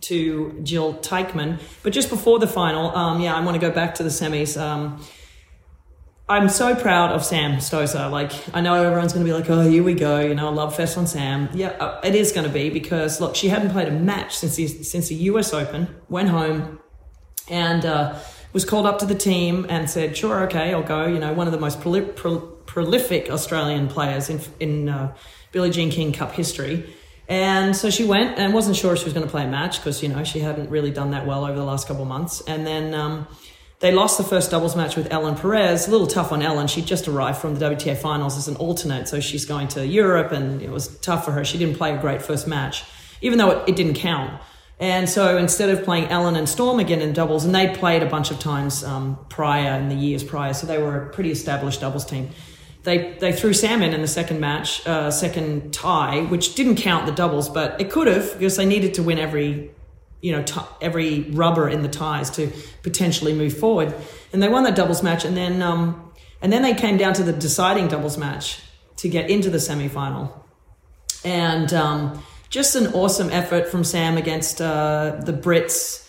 to 0.02 0.60
Jil 0.62 0.94
Teichmann. 0.94 1.58
But 1.82 1.92
just 1.92 2.10
before 2.10 2.38
the 2.38 2.46
final, 2.46 2.94
um, 2.94 3.20
yeah, 3.20 3.34
I 3.34 3.40
want 3.44 3.54
to 3.54 3.60
go 3.60 3.70
back 3.72 3.94
to 3.96 4.02
the 4.02 4.10
semis. 4.10 4.60
I'm 6.32 6.48
so 6.48 6.74
proud 6.74 7.12
of 7.12 7.22
Sam 7.22 7.58
Stosur. 7.58 8.10
Like, 8.10 8.32
I 8.54 8.62
know 8.62 8.72
everyone's 8.72 9.12
going 9.12 9.22
to 9.22 9.30
be 9.30 9.38
like, 9.38 9.50
oh, 9.50 9.68
here 9.68 9.82
we 9.82 9.92
go, 9.92 10.18
you 10.18 10.34
know, 10.34 10.50
love 10.50 10.74
fest 10.74 10.96
on 10.96 11.06
Sam. 11.06 11.50
Yeah, 11.52 11.68
uh, 11.72 12.00
it 12.02 12.14
is 12.14 12.32
going 12.32 12.46
to 12.46 12.52
be 12.52 12.70
because, 12.70 13.20
look, 13.20 13.36
she 13.36 13.50
hadn't 13.50 13.68
played 13.68 13.88
a 13.88 13.90
match 13.90 14.38
since 14.38 14.56
the, 14.56 14.66
since 14.66 15.08
the 15.08 15.14
US 15.14 15.52
Open, 15.52 15.94
went 16.08 16.30
home, 16.30 16.80
and 17.50 17.84
uh, 17.84 18.18
was 18.54 18.64
called 18.64 18.86
up 18.86 18.98
to 19.00 19.04
the 19.04 19.14
team 19.14 19.66
and 19.68 19.90
said, 19.90 20.16
"Sure, 20.16 20.44
okay, 20.44 20.72
I'll 20.72 20.82
go." 20.82 21.04
You 21.04 21.18
know, 21.18 21.34
one 21.34 21.48
of 21.48 21.52
the 21.52 21.60
most 21.60 21.80
proli- 21.80 22.16
pro- 22.16 22.40
prolific 22.40 23.28
Australian 23.30 23.88
players 23.88 24.30
in 24.30 24.40
in 24.58 24.88
uh, 24.88 25.14
Billie 25.50 25.70
Jean 25.70 25.90
King 25.90 26.14
Cup 26.14 26.32
history. 26.32 26.94
And 27.28 27.76
so 27.76 27.88
she 27.90 28.04
went 28.04 28.38
and 28.38 28.52
wasn't 28.52 28.76
sure 28.76 28.96
she 28.96 29.04
was 29.04 29.12
going 29.12 29.24
to 29.24 29.30
play 29.30 29.44
a 29.44 29.48
match 29.48 29.78
because 29.78 30.02
you 30.02 30.08
know 30.08 30.24
she 30.24 30.40
hadn't 30.40 30.70
really 30.70 30.90
done 30.90 31.10
that 31.10 31.26
well 31.26 31.44
over 31.44 31.58
the 31.58 31.64
last 31.64 31.86
couple 31.86 32.02
of 32.02 32.08
months. 32.08 32.42
And 32.46 32.66
then 32.66 32.94
um, 32.94 33.26
they 33.82 33.90
lost 33.90 34.16
the 34.16 34.22
first 34.22 34.52
doubles 34.52 34.76
match 34.76 34.94
with 34.94 35.12
Ellen 35.12 35.34
Perez. 35.34 35.88
A 35.88 35.90
little 35.90 36.06
tough 36.06 36.30
on 36.30 36.40
Ellen. 36.40 36.68
She 36.68 36.82
just 36.82 37.08
arrived 37.08 37.38
from 37.38 37.56
the 37.56 37.66
WTA 37.66 37.98
finals 37.98 38.38
as 38.38 38.46
an 38.46 38.54
alternate, 38.56 39.08
so 39.08 39.18
she's 39.18 39.44
going 39.44 39.66
to 39.68 39.84
Europe, 39.84 40.30
and 40.30 40.62
it 40.62 40.70
was 40.70 40.96
tough 40.98 41.24
for 41.24 41.32
her. 41.32 41.44
She 41.44 41.58
didn't 41.58 41.76
play 41.76 41.92
a 41.92 41.98
great 41.98 42.22
first 42.22 42.46
match, 42.46 42.84
even 43.22 43.38
though 43.38 43.50
it, 43.50 43.70
it 43.70 43.76
didn't 43.76 43.94
count. 43.94 44.40
And 44.78 45.08
so 45.08 45.36
instead 45.36 45.68
of 45.68 45.84
playing 45.84 46.06
Ellen 46.06 46.36
and 46.36 46.48
Storm 46.48 46.78
again 46.78 47.00
in 47.00 47.12
doubles, 47.12 47.44
and 47.44 47.52
they'd 47.52 47.74
played 47.74 48.04
a 48.04 48.06
bunch 48.06 48.30
of 48.30 48.38
times 48.38 48.84
um, 48.84 49.18
prior 49.28 49.76
in 49.80 49.88
the 49.88 49.96
years 49.96 50.22
prior, 50.22 50.54
so 50.54 50.64
they 50.64 50.78
were 50.78 51.06
a 51.06 51.08
pretty 51.10 51.32
established 51.32 51.80
doubles 51.80 52.04
team. 52.04 52.30
they 52.84 53.16
they 53.18 53.32
threw 53.32 53.52
Sam 53.52 53.82
in 53.82 53.92
in 53.94 54.00
the 54.00 54.06
second 54.06 54.38
match, 54.38 54.86
uh, 54.86 55.10
second 55.10 55.74
tie, 55.74 56.20
which 56.22 56.54
didn't 56.54 56.76
count 56.76 57.06
the 57.06 57.12
doubles, 57.12 57.48
but 57.48 57.80
it 57.80 57.90
could 57.90 58.06
have 58.06 58.32
because 58.34 58.56
they 58.56 58.66
needed 58.66 58.94
to 58.94 59.02
win 59.02 59.18
every 59.18 59.72
you 60.22 60.32
know 60.32 60.42
t- 60.42 60.60
every 60.80 61.20
rubber 61.32 61.68
in 61.68 61.82
the 61.82 61.88
ties 61.88 62.30
to 62.30 62.50
potentially 62.82 63.34
move 63.34 63.56
forward, 63.56 63.94
and 64.32 64.42
they 64.42 64.48
won 64.48 64.64
that 64.64 64.74
doubles 64.74 65.02
match, 65.02 65.26
and 65.26 65.36
then 65.36 65.60
um, 65.60 66.10
and 66.40 66.50
then 66.50 66.62
they 66.62 66.72
came 66.72 66.96
down 66.96 67.12
to 67.14 67.22
the 67.22 67.32
deciding 67.32 67.88
doubles 67.88 68.16
match 68.16 68.60
to 68.96 69.08
get 69.10 69.28
into 69.28 69.50
the 69.50 69.60
semi 69.60 69.88
final, 69.88 70.46
and 71.24 71.74
um, 71.74 72.22
just 72.48 72.74
an 72.76 72.86
awesome 72.94 73.28
effort 73.28 73.68
from 73.68 73.84
Sam 73.84 74.16
against 74.16 74.62
uh, 74.62 75.20
the 75.22 75.34
Brits 75.34 76.02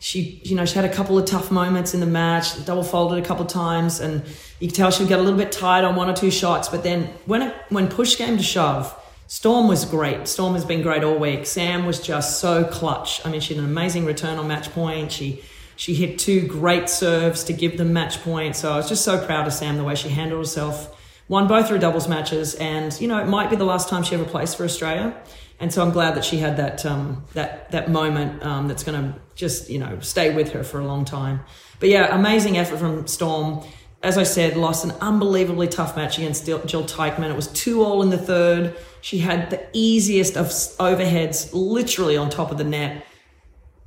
she, 0.00 0.40
you 0.44 0.56
know, 0.56 0.64
she 0.64 0.74
had 0.74 0.86
a 0.86 0.92
couple 0.92 1.18
of 1.18 1.26
tough 1.26 1.50
moments 1.50 1.92
in 1.92 2.00
the 2.00 2.06
match, 2.06 2.64
double 2.64 2.82
folded 2.82 3.22
a 3.22 3.26
couple 3.26 3.44
of 3.44 3.52
times, 3.52 4.00
and 4.00 4.24
you 4.58 4.68
could 4.68 4.74
tell 4.74 4.90
she'd 4.90 5.08
get 5.08 5.18
a 5.18 5.22
little 5.22 5.38
bit 5.38 5.52
tired 5.52 5.84
on 5.84 5.94
one 5.94 6.08
or 6.08 6.14
two 6.14 6.30
shots. 6.30 6.70
But 6.70 6.82
then 6.82 7.04
when 7.26 7.42
it, 7.42 7.54
when 7.68 7.86
push 7.86 8.16
came 8.16 8.38
to 8.38 8.42
shove, 8.42 8.96
Storm 9.30 9.68
was 9.68 9.84
great. 9.84 10.26
Storm 10.26 10.54
has 10.54 10.64
been 10.64 10.82
great 10.82 11.04
all 11.04 11.16
week. 11.16 11.46
Sam 11.46 11.86
was 11.86 12.00
just 12.00 12.40
so 12.40 12.64
clutch. 12.64 13.24
I 13.24 13.30
mean, 13.30 13.40
she 13.40 13.54
had 13.54 13.62
an 13.62 13.70
amazing 13.70 14.04
return 14.04 14.40
on 14.40 14.48
match 14.48 14.72
point. 14.72 15.12
She 15.12 15.40
she 15.76 15.94
hit 15.94 16.18
two 16.18 16.48
great 16.48 16.88
serves 16.90 17.44
to 17.44 17.52
give 17.52 17.78
them 17.78 17.92
match 17.92 18.20
point. 18.22 18.56
So 18.56 18.72
I 18.72 18.76
was 18.76 18.88
just 18.88 19.04
so 19.04 19.24
proud 19.24 19.46
of 19.46 19.52
Sam 19.52 19.76
the 19.76 19.84
way 19.84 19.94
she 19.94 20.08
handled 20.08 20.40
herself. 20.40 20.96
Won 21.28 21.46
both 21.46 21.68
her 21.68 21.78
doubles 21.78 22.08
matches, 22.08 22.56
and 22.56 23.00
you 23.00 23.06
know 23.06 23.18
it 23.18 23.28
might 23.28 23.50
be 23.50 23.54
the 23.54 23.64
last 23.64 23.88
time 23.88 24.02
she 24.02 24.16
ever 24.16 24.24
plays 24.24 24.52
for 24.52 24.64
Australia 24.64 25.14
and 25.60 25.70
so 25.72 25.82
I'm 25.82 25.90
glad 25.90 26.14
that 26.16 26.24
she 26.24 26.38
had 26.38 26.56
that 26.56 26.86
um, 26.86 27.22
that 27.34 27.70
that 27.70 27.90
moment 27.90 28.42
um, 28.42 28.66
that's 28.66 28.82
going 28.82 29.00
to 29.00 29.18
just 29.34 29.68
you 29.68 29.78
know 29.78 30.00
stay 30.00 30.34
with 30.34 30.52
her 30.52 30.64
for 30.64 30.80
a 30.80 30.86
long 30.86 31.04
time. 31.04 31.40
But 31.78 31.90
yeah, 31.90 32.14
amazing 32.14 32.56
effort 32.56 32.78
from 32.78 33.06
Storm. 33.06 33.62
As 34.02 34.16
I 34.16 34.22
said, 34.22 34.56
lost 34.56 34.84
an 34.84 34.92
unbelievably 35.02 35.68
tough 35.68 35.94
match 35.94 36.16
against 36.16 36.46
Jil 36.46 36.60
Teichmann. 36.60 37.30
It 37.30 37.36
was 37.36 37.48
two 37.48 37.82
all 37.82 38.02
in 38.02 38.08
the 38.08 38.18
third. 38.18 38.74
She 39.02 39.18
had 39.18 39.50
the 39.50 39.62
easiest 39.74 40.38
of 40.38 40.46
overheads, 40.46 41.50
literally 41.52 42.16
on 42.16 42.30
top 42.30 42.50
of 42.50 42.56
the 42.56 42.64
net. 42.64 43.04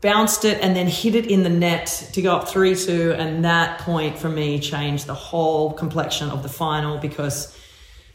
Bounced 0.02 0.46
it 0.46 0.60
and 0.62 0.76
then 0.76 0.86
hit 0.88 1.16
it 1.16 1.28
in 1.28 1.44
the 1.44 1.50
net 1.50 2.10
to 2.14 2.22
go 2.22 2.36
up 2.36 2.48
3 2.48 2.76
2. 2.76 3.16
And 3.18 3.44
that 3.46 3.80
point 3.80 4.20
for 4.20 4.30
me 4.30 4.60
changed 4.60 5.08
the 5.08 5.16
whole 5.16 5.74
complexion 5.74 6.30
of 6.30 6.44
the 6.44 6.50
final 6.50 7.00
because 7.00 7.58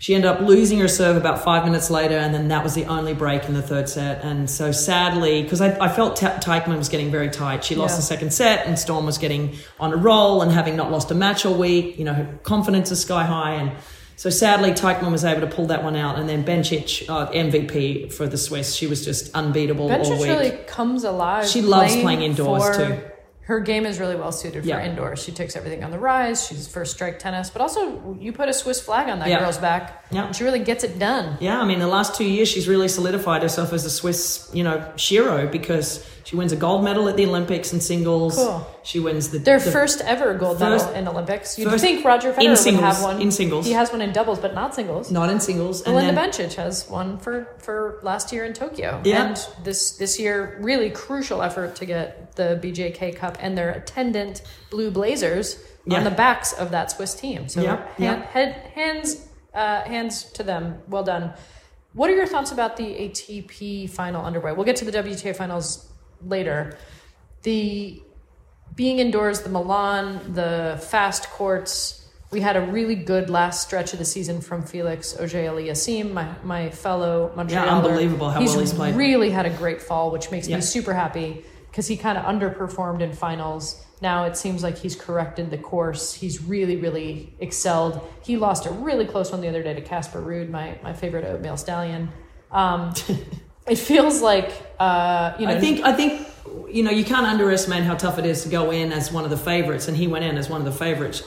she 0.01 0.15
ended 0.15 0.31
up 0.31 0.41
losing 0.41 0.79
her 0.79 0.87
serve 0.87 1.17
about 1.17 1.43
five 1.43 1.65
minutes 1.65 1.91
later, 1.91 2.17
and 2.17 2.33
then 2.33 2.49
that 2.49 2.63
was 2.63 2.75
the 2.75 2.85
only 2.85 3.15
break 3.15 3.47
in 3.47 3.55
the 3.55 3.63
third 3.63 3.89
set. 3.89 4.23
And 4.23 4.49
so 4.49 4.71
sadly, 4.71 5.43
because 5.43 5.61
I, 5.61 5.77
I, 5.85 5.89
felt 5.89 6.15
T- 6.15 6.27
was 6.69 6.89
getting 6.89 7.11
very 7.11 7.29
tight. 7.31 7.65
She 7.65 7.75
lost 7.75 7.95
yeah. 7.95 7.97
the 7.97 8.03
second 8.03 8.33
set, 8.33 8.65
and 8.67 8.79
Storm 8.79 9.07
was 9.07 9.19
getting 9.19 9.57
on 9.81 9.93
a 9.93 9.97
roll 9.97 10.41
and 10.41 10.53
having 10.53 10.77
not 10.77 10.93
lost 10.93 11.11
a 11.11 11.17
match 11.17 11.45
all 11.45 11.59
week. 11.59 11.99
You 11.99 12.05
know, 12.05 12.15
her 12.15 12.39
confidence 12.45 12.93
is 12.93 13.01
sky 13.01 13.25
high. 13.25 13.55
And 13.55 13.73
so 14.15 14.31
sadly, 14.31 14.71
Teichmann 14.71 15.11
was 15.11 15.25
able 15.25 15.41
to 15.41 15.49
pull 15.49 15.67
that 15.67 15.83
one 15.83 15.97
out. 15.97 16.17
And 16.17 16.29
then 16.29 16.45
Bencic, 16.45 17.09
uh, 17.09 17.29
MVP 17.33 18.13
for 18.13 18.29
the 18.29 18.39
Swiss, 18.39 18.77
she 18.77 18.87
was 18.87 19.05
just 19.05 19.35
unbeatable 19.35 19.89
Bencic 19.89 20.05
all 20.05 20.21
week. 20.21 20.31
really 20.31 20.51
comes 20.69 21.03
alive. 21.03 21.49
She 21.49 21.61
loves 21.61 21.97
playing 21.97 22.23
indoors 22.23 22.69
for- 22.69 22.87
too 22.87 23.01
her 23.49 23.61
game 23.61 23.87
is 23.87 23.99
really 23.99 24.15
well 24.15 24.31
suited 24.31 24.63
for 24.63 24.69
Yeah. 24.69 24.85
indoors. 24.85 25.23
She 25.23 25.33
takes 25.33 25.57
everything 25.57 25.83
on 25.83 25.91
the 25.91 25.99
rise. 25.99 26.47
She's 26.47 26.69
first 26.69 26.93
strike 26.95 27.19
tennis, 27.19 27.49
but 27.49 27.63
also 27.63 28.15
you 28.21 28.31
put 28.31 28.47
a 28.51 28.53
Swiss 28.53 28.79
flag 28.79 29.09
on 29.09 29.21
that 29.21 29.29
Yeah. 29.29 29.39
girl's 29.41 29.57
back. 29.57 30.05
Yeah. 30.11 30.31
she 30.33 30.45
really 30.45 30.59
gets 30.59 30.85
it 30.85 30.99
done. 30.99 31.39
Yeah, 31.41 31.59
I 31.59 31.65
mean, 31.65 31.79
the 31.79 31.87
last 31.89 32.15
two 32.15 32.25
years, 32.25 32.49
she's 32.49 32.69
really 32.69 32.89
solidified 32.89 33.43
herself 33.43 33.73
as 33.73 33.87
a 33.87 33.91
Swiss, 33.91 34.51
you 34.53 34.63
know, 34.65 34.83
Shiro 34.97 35.47
because 35.49 36.05
she 36.29 36.37
wins 36.37 36.53
a 36.53 36.57
gold 36.57 36.85
medal 36.85 37.09
at 37.09 37.17
the 37.17 37.25
Olympics 37.25 37.73
in 37.73 37.81
singles. 37.81 38.37
Cool. 38.37 38.67
She 38.83 39.01
wins 39.01 39.31
the 39.31 39.39
Their 39.39 39.59
the- 39.59 39.71
first 39.71 40.03
ever 40.03 40.35
gold 40.35 40.59
First- 40.59 40.85
medal 40.89 41.01
in 41.01 41.09
Olympics. 41.09 41.59
You'd 41.59 41.81
think 41.81 42.05
Roger 42.05 42.35
Federer 42.35 42.65
would 42.67 42.81
have 42.81 43.03
one 43.03 43.23
in 43.23 43.31
singles. 43.31 43.65
He 43.65 43.73
has 43.73 43.91
one 43.91 44.03
in 44.03 44.13
doubles, 44.13 44.39
but 44.39 44.53
not 44.55 44.75
singles. 44.75 45.11
not 45.11 45.31
in 45.31 45.41
singles. 45.41 45.81
And 45.81 45.95
Belinda 45.95 46.13
then, 46.15 46.31
Bencic 46.31 46.55
has 46.57 46.87
one 46.91 47.17
for, 47.17 47.49
for 47.61 47.99
last 48.03 48.31
year 48.31 48.45
in 48.45 48.53
Tokyo. 48.53 49.01
Yeah. 49.05 49.25
And 49.29 49.37
this 49.65 49.93
this 49.93 50.21
year, 50.21 50.59
really 50.61 50.91
crucial 50.91 51.41
effort 51.41 51.77
to 51.77 51.87
get 51.87 52.37
the 52.37 52.59
BJK 52.63 53.17
Cup 53.17 53.39
and 53.41 53.57
their 53.57 53.71
attendant 53.71 54.43
blue 54.71 54.91
blazers 54.91 55.57
Yeah. 55.87 55.97
on 55.97 56.05
the 56.05 56.11
backs 56.11 56.53
of 56.53 56.71
that 56.73 56.91
Swiss 56.91 57.15
team. 57.15 57.49
So 57.49 57.63
Yeah, 57.63 57.77
hand, 57.77 57.87
yeah. 57.99 58.27
head, 58.27 58.51
hands 58.75 59.09
uh, 59.55 59.81
hands 59.95 60.25
to 60.35 60.43
them. 60.43 60.83
Well 60.89 61.05
done. 61.05 61.33
What 61.95 62.11
are 62.11 62.15
your 62.15 62.27
thoughts 62.27 62.53
about 62.53 62.77
the 62.77 62.85
ATP 62.85 63.89
final 63.89 64.23
underway? 64.23 64.53
We'll 64.53 64.67
get 64.67 64.77
to 64.77 64.85
the 64.85 64.93
WTA 64.93 65.35
finals 65.35 65.88
later. 66.25 66.77
The 67.43 68.03
being 68.75 68.99
indoors, 68.99 69.41
the 69.41 69.49
Milan, 69.49 70.35
the 70.35 70.79
fast 70.91 71.31
courts. 71.31 72.07
We 72.31 72.41
had 72.43 72.57
a 72.57 72.61
really 72.61 72.95
good 72.95 73.31
last 73.31 73.63
stretch 73.67 73.93
of 73.95 73.99
the 73.99 74.05
season 74.05 74.41
from 74.43 74.63
Felix 74.63 75.15
Auger 75.19 75.39
Aliassime, 75.39 76.13
my, 76.13 76.29
my 76.45 76.71
fellow 76.71 77.33
Montrealer. 77.35 77.67
unbelievable 77.69 78.29
how 78.31 78.39
he's 78.41 78.51
well 78.51 78.61
he's 78.61 78.75
played. 78.75 78.95
really 78.97 79.31
had 79.31 79.47
a 79.47 79.51
great 79.51 79.81
fall, 79.81 80.11
which 80.11 80.31
makes 80.31 80.47
Yeah. 80.47 80.57
me 80.57 80.63
super 80.63 80.93
happy 80.93 81.43
because 81.71 81.87
he 81.87 81.97
kind 81.97 82.19
of 82.19 82.25
underperformed 82.25 83.01
in 83.01 83.15
finals. 83.15 83.83
Now 84.03 84.25
it 84.25 84.37
seems 84.37 84.63
like 84.63 84.77
he's 84.77 84.95
corrected 84.95 85.51
the 85.51 85.57
course. 85.59 86.13
He's 86.13 86.43
really, 86.43 86.77
really 86.77 87.33
excelled. 87.41 88.07
He 88.23 88.37
lost 88.37 88.67
a 88.67 88.71
really 88.71 89.07
close 89.07 89.33
one 89.33 89.41
the 89.41 89.49
other 89.49 89.63
day 89.63 89.73
to 89.75 89.81
Casper 89.81 90.21
Ruud, 90.21 90.51
my, 90.51 90.79
my 90.83 90.93
favorite 90.93 91.25
oatmeal 91.25 91.57
stallion. 91.57 92.11
Um, 92.53 92.93
it 93.71 93.79
feels 93.79 94.21
like, 94.21 94.51
uh, 94.79 95.35
you 95.39 95.47
know, 95.47 95.55
I 95.57 95.61
think 95.61 95.85
I 95.85 95.93
think 95.93 96.27
you 96.71 96.83
know 96.83 96.91
you 96.91 97.05
can't 97.05 97.27
underestimate 97.27 97.83
how 97.83 97.95
tough 97.95 98.19
it 98.19 98.27
is 98.27 98.43
to 98.45 98.49
go 98.49 98.71
in 98.71 98.93
as 98.93 99.13
one 99.13 99.25
of 99.25 99.31
the 99.31 99.37
favorites, 99.37 99.89
and 99.89 99.97
he 99.97 100.07
went 100.07 100.25
in 100.25 100.37
as 100.39 100.49
one 100.49 100.61
of 100.61 100.65
the 100.65 100.73
favorites 100.73 101.23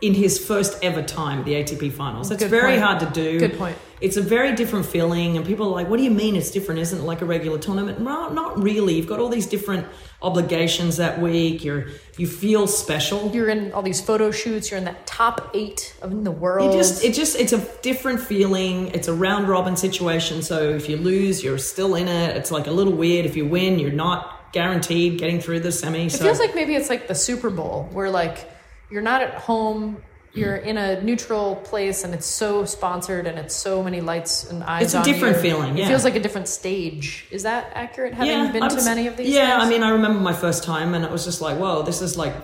in 0.00 0.14
his 0.14 0.38
first 0.38 0.78
ever 0.82 1.02
time 1.02 1.40
at 1.40 1.44
the 1.44 1.54
ATP 1.54 1.92
finals. 1.92 2.28
That's 2.28 2.42
Good 2.42 2.50
very 2.50 2.72
point. 2.72 2.82
hard 2.82 3.00
to 3.00 3.06
do. 3.06 3.38
Good 3.38 3.58
point. 3.58 3.76
It's 4.00 4.16
a 4.16 4.22
very 4.22 4.54
different 4.54 4.86
feeling, 4.86 5.36
and 5.36 5.44
people 5.44 5.66
are 5.66 5.72
like, 5.72 5.88
"What 5.90 5.96
do 5.96 6.04
you 6.04 6.10
mean 6.12 6.36
it's 6.36 6.52
different? 6.52 6.80
Isn't 6.80 7.00
it 7.00 7.04
like 7.04 7.20
a 7.20 7.24
regular 7.24 7.58
tournament?" 7.58 8.00
No, 8.00 8.28
not 8.28 8.62
really. 8.62 8.94
You've 8.94 9.08
got 9.08 9.18
all 9.18 9.28
these 9.28 9.46
different 9.46 9.86
obligations 10.22 10.96
that 10.98 11.20
week. 11.20 11.64
You're 11.64 11.86
you 12.16 12.26
feel 12.28 12.66
special. 12.68 13.30
you're 13.34 13.48
in 13.48 13.72
all 13.72 13.82
these 13.82 14.00
photo 14.00 14.30
shoots. 14.30 14.70
You're 14.70 14.78
in 14.78 14.84
that 14.84 15.06
top 15.06 15.50
eight 15.54 15.96
of 16.00 16.24
the 16.24 16.30
world. 16.30 16.74
It 16.74 16.78
just 16.78 17.04
it 17.04 17.14
just 17.14 17.36
it's 17.38 17.52
a 17.52 17.58
different 17.82 18.20
feeling. 18.20 18.88
It's 18.88 19.08
a 19.08 19.14
round 19.14 19.48
robin 19.48 19.76
situation. 19.76 20.42
So 20.42 20.70
if 20.70 20.88
you 20.88 20.96
lose, 20.96 21.42
you're 21.42 21.58
still 21.58 21.96
in 21.96 22.06
it. 22.06 22.36
It's 22.36 22.52
like 22.52 22.68
a 22.68 22.72
little 22.72 22.92
weird. 22.92 23.26
If 23.26 23.36
you 23.36 23.46
win, 23.46 23.80
you're 23.80 23.90
not 23.90 24.52
guaranteed 24.52 25.18
getting 25.18 25.40
through 25.40 25.60
the 25.60 25.72
semi. 25.72 26.06
It 26.06 26.12
feels 26.12 26.38
like 26.38 26.54
maybe 26.54 26.74
it's 26.76 26.88
like 26.88 27.08
the 27.08 27.14
Super 27.14 27.50
Bowl, 27.50 27.88
where 27.92 28.10
like 28.10 28.48
you're 28.90 29.02
not 29.02 29.22
at 29.22 29.34
home, 29.34 30.02
you're 30.32 30.56
in 30.56 30.76
a 30.76 31.02
neutral 31.02 31.56
place, 31.56 32.04
and 32.04 32.14
it's 32.14 32.26
so 32.26 32.64
sponsored, 32.64 33.26
and 33.26 33.38
it's 33.38 33.54
so 33.54 33.82
many 33.82 34.00
lights 34.00 34.48
and 34.50 34.62
eyes. 34.62 34.94
It's 34.94 34.94
a 34.94 35.02
different 35.02 35.36
you. 35.36 35.42
feeling, 35.42 35.78
It 35.78 35.88
feels 35.88 36.04
like 36.04 36.16
a 36.16 36.20
different 36.20 36.48
stage. 36.48 37.26
Is 37.30 37.42
that 37.42 37.72
accurate? 37.74 38.14
Having 38.14 38.52
been 38.52 38.62
I 38.62 38.68
to 38.68 38.84
many 38.84 39.06
of 39.06 39.16
these. 39.16 39.30
Yeah, 39.30 39.58
things? 39.58 39.66
I 39.66 39.68
mean, 39.70 39.82
I 39.82 39.90
remember 39.90 40.20
my 40.20 40.32
first 40.32 40.64
time, 40.64 40.94
and 40.94 41.04
it 41.04 41.10
was 41.10 41.24
just 41.24 41.40
like, 41.40 41.58
whoa, 41.58 41.82
this 41.82 42.02
is 42.02 42.16
like 42.16 42.34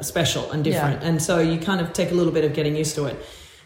special 0.00 0.50
and 0.52 0.62
different. 0.62 1.02
Yeah. 1.02 1.08
And 1.08 1.22
so 1.22 1.40
you 1.40 1.58
kind 1.58 1.80
of 1.80 1.92
take 1.92 2.10
a 2.12 2.14
little 2.14 2.32
bit 2.32 2.44
of 2.44 2.54
getting 2.54 2.76
used 2.76 2.94
to 2.94 3.06
it. 3.06 3.16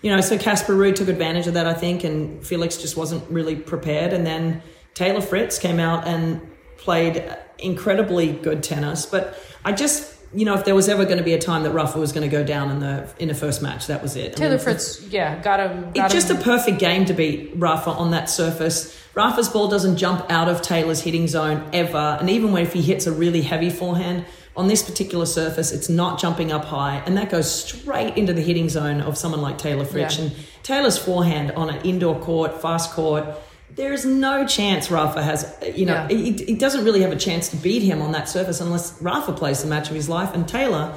You 0.01 0.15
know, 0.15 0.21
so 0.21 0.39
Casper 0.39 0.75
Ruud 0.75 0.95
took 0.97 1.09
advantage 1.09 1.47
of 1.47 1.55
that, 1.55 1.67
I 1.67 1.75
think, 1.75 2.05
and 2.05 2.45
Felix 2.47 2.77
just 2.77 2.97
wasn't 2.97 3.29
really 3.31 3.57
prepared. 3.57 4.13
And 4.13 4.27
then 4.27 4.63
Taylor 4.95 5.21
Fritz 5.21 5.59
came 5.59 5.81
out 5.81 6.07
and 6.07 6.41
played 6.77 7.25
incredibly 7.59 8.33
good 8.33 8.63
tennis. 8.63 9.07
But 9.07 9.39
I 9.65 9.73
just, 9.73 10.14
you 10.35 10.45
know, 10.45 10.55
if 10.55 10.65
there 10.65 10.75
was 10.75 10.89
ever 10.89 11.05
going 11.05 11.19
to 11.19 11.25
be 11.25 11.33
a 11.33 11.39
time 11.39 11.63
that 11.63 11.71
Rafa 11.71 11.99
was 11.99 12.13
going 12.13 12.29
to 12.29 12.35
go 12.35 12.45
down 12.45 12.71
in 12.71 12.81
the 12.81 13.09
in 13.19 13.29
the 13.29 13.35
first 13.35 13.63
match, 13.63 13.87
that 13.87 14.03
was 14.03 14.17
it. 14.17 14.33
I 14.33 14.35
Taylor 14.35 14.57
mean, 14.57 14.65
Fritz, 14.65 15.03
yeah, 15.09 15.41
got 15.41 15.61
him. 15.61 15.93
Got 15.93 16.07
it's 16.07 16.15
just 16.15 16.31
a 16.31 16.43
perfect 16.43 16.79
game 16.79 17.05
to 17.07 17.15
beat 17.15 17.53
Rafa 17.55 17.91
on 17.91 18.11
that 18.11 18.29
surface. 18.29 18.99
Rafa's 19.15 19.49
ball 19.49 19.69
doesn't 19.69 19.97
jump 19.97 20.31
out 20.31 20.49
of 20.49 20.61
Taylor's 20.61 21.01
hitting 21.01 21.29
zone 21.29 21.69
ever. 21.73 22.19
And 22.19 22.29
even 22.29 22.53
when 22.53 22.65
if 22.65 22.73
he 22.73 22.83
hits 22.83 23.07
a 23.07 23.13
really 23.13 23.43
heavy 23.43 23.71
forehand, 23.71 24.25
on 24.57 24.69
this 24.69 24.83
particular 24.83 25.27
surface, 25.27 25.73
it's 25.73 25.89
not 25.89 26.21
jumping 26.21 26.53
up 26.53 26.65
high. 26.65 27.03
And 27.07 27.17
that 27.17 27.31
goes 27.31 27.53
straight 27.53 28.17
into 28.17 28.33
the 28.33 28.41
hitting 28.41 28.69
zone 28.69 29.01
of 29.01 29.19
someone 29.19 29.41
like 29.41 29.59
Taylor 29.59 29.85
Fritz. 29.85 30.19
Yeah. 30.19 30.27
And 30.27 30.37
Taylor's 30.63 30.97
forehand 30.97 31.53
on 31.53 31.71
an 31.71 31.85
indoor 31.85 32.19
court, 32.21 32.63
fast 32.63 32.93
court, 32.93 33.27
there 33.77 33.93
is 33.93 34.05
no 34.05 34.47
chance 34.47 34.91
Rafa 34.91 35.23
has, 35.23 35.53
you 35.75 35.87
know, 35.87 36.07
Yeah. 36.09 36.09
he, 36.09 36.33
he 36.33 36.55
doesn't 36.55 36.85
really 36.85 37.03
have 37.03 37.13
a 37.13 37.17
chance 37.17 37.49
to 37.51 37.57
beat 37.57 37.83
him 37.83 38.01
on 38.03 38.13
that 38.13 38.29
surface 38.29 38.61
unless 38.61 39.01
Rafa 39.03 39.33
plays 39.33 39.63
the 39.63 39.69
match 39.69 39.89
of 39.89 39.95
his 39.97 40.09
life. 40.09 40.31
And 40.35 40.47
Taylor, 40.47 40.95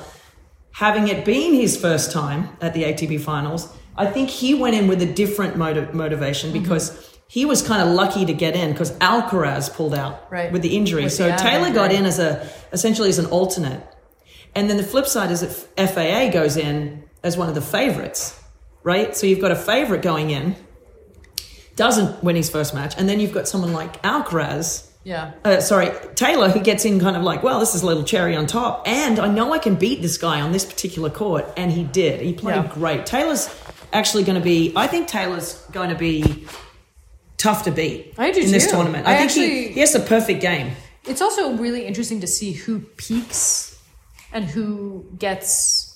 having 0.74 1.08
it 1.08 1.26
been 1.26 1.54
his 1.54 1.78
first 1.78 2.12
time 2.12 2.50
at 2.62 2.74
the 2.74 2.84
ATP 2.84 3.20
finals, 3.22 3.72
I 3.96 4.06
think 4.06 4.30
he 4.30 4.54
went 4.54 4.76
in 4.76 4.88
with 4.88 5.02
a 5.02 5.06
different 5.12 5.58
motiv- 5.58 5.94
motivation 5.94 6.52
Mm-hmm. 6.52 6.62
because 6.62 7.14
he 7.30 7.46
was 7.46 7.62
kind 7.62 7.82
of 7.82 7.90
lucky 7.94 8.26
to 8.26 8.34
get 8.34 8.56
in 8.56 8.72
because 8.72 8.92
Alcaraz 9.00 9.74
pulled 9.74 9.94
out 9.94 10.32
Right. 10.32 10.52
with 10.52 10.62
the 10.62 10.78
injury. 10.78 11.04
With 11.06 11.14
so 11.14 11.30
the 11.30 11.36
Taylor 11.36 11.74
got 11.74 11.88
right. 11.90 11.94
in 12.00 12.06
as 12.06 12.20
a 12.20 12.48
essentially 12.72 13.10
as 13.10 13.20
an 13.20 13.26
alternate. 13.28 13.82
And 14.56 14.70
then 14.70 14.78
the 14.78 14.84
flip 14.84 15.08
side 15.08 15.30
is 15.32 15.42
that 15.42 15.52
FAA 15.90 16.32
goes 16.32 16.56
in 16.58 17.04
as 17.24 17.36
one 17.38 17.50
of 17.50 17.56
the 17.56 17.62
favorites, 17.62 18.40
right? 18.84 19.16
So 19.16 19.28
you've 19.28 19.42
got 19.42 19.52
a 19.52 19.56
favorite 19.58 20.02
going 20.02 20.30
in, 20.30 20.56
doesn't 21.78 22.22
win 22.24 22.36
his 22.36 22.50
first 22.50 22.74
match, 22.74 22.96
and 22.98 23.08
then 23.08 23.22
you've 23.22 23.34
got 23.34 23.48
someone 23.48 23.72
like 23.72 24.02
Alcaraz 24.04 24.88
yeah. 25.08 25.32
uh, 25.46 25.62
sorry, 25.62 25.92
Taylor, 26.16 26.50
who 26.50 26.60
gets 26.60 26.84
in 26.84 27.00
kind 27.00 27.16
of 27.16 27.24
like, 27.24 27.42
well, 27.42 27.62
this 27.62 27.74
is 27.74 27.82
a 27.82 27.86
little 27.86 28.04
cherry 28.04 28.36
on 28.36 28.46
top. 28.46 28.86
And 28.86 29.20
I 29.20 29.30
know 29.30 29.54
I 29.54 29.58
can 29.58 29.76
beat 29.76 30.02
this 30.02 30.18
guy 30.18 30.42
on 30.42 30.52
this 30.52 30.66
particular 30.66 31.10
court. 31.10 31.46
And 31.56 31.72
he 31.72 31.86
did. 31.86 32.20
He 32.20 32.34
played 32.34 32.58
Yeah. 32.58 32.68
great. 32.74 33.06
Taylor's 33.06 33.50
actually 33.94 34.26
going 34.26 34.38
to 34.38 34.44
be. 34.44 34.74
I 34.76 34.88
think 34.88 35.08
Taylor's 35.08 35.54
going 35.72 35.92
to 35.92 35.96
be 35.96 36.46
tough 37.38 37.64
to 37.64 37.72
beat 37.72 38.16
I 38.18 38.32
do 38.32 38.42
in 38.42 38.52
this 38.52 38.70
tournament. 38.70 39.08
I 39.08 39.14
I, 39.14 39.18
think 39.20 39.32
he, 39.32 39.70
he 39.70 39.80
has 39.80 39.94
the 39.94 40.02
perfect 40.02 40.42
game. 40.42 40.74
It's 41.06 41.22
also 41.22 41.54
really 41.56 41.86
interesting 41.86 42.20
to 42.20 42.28
see 42.28 42.52
who 42.52 42.82
peaks 42.82 43.82
and 44.34 44.44
who 44.44 45.06
gets 45.18 45.87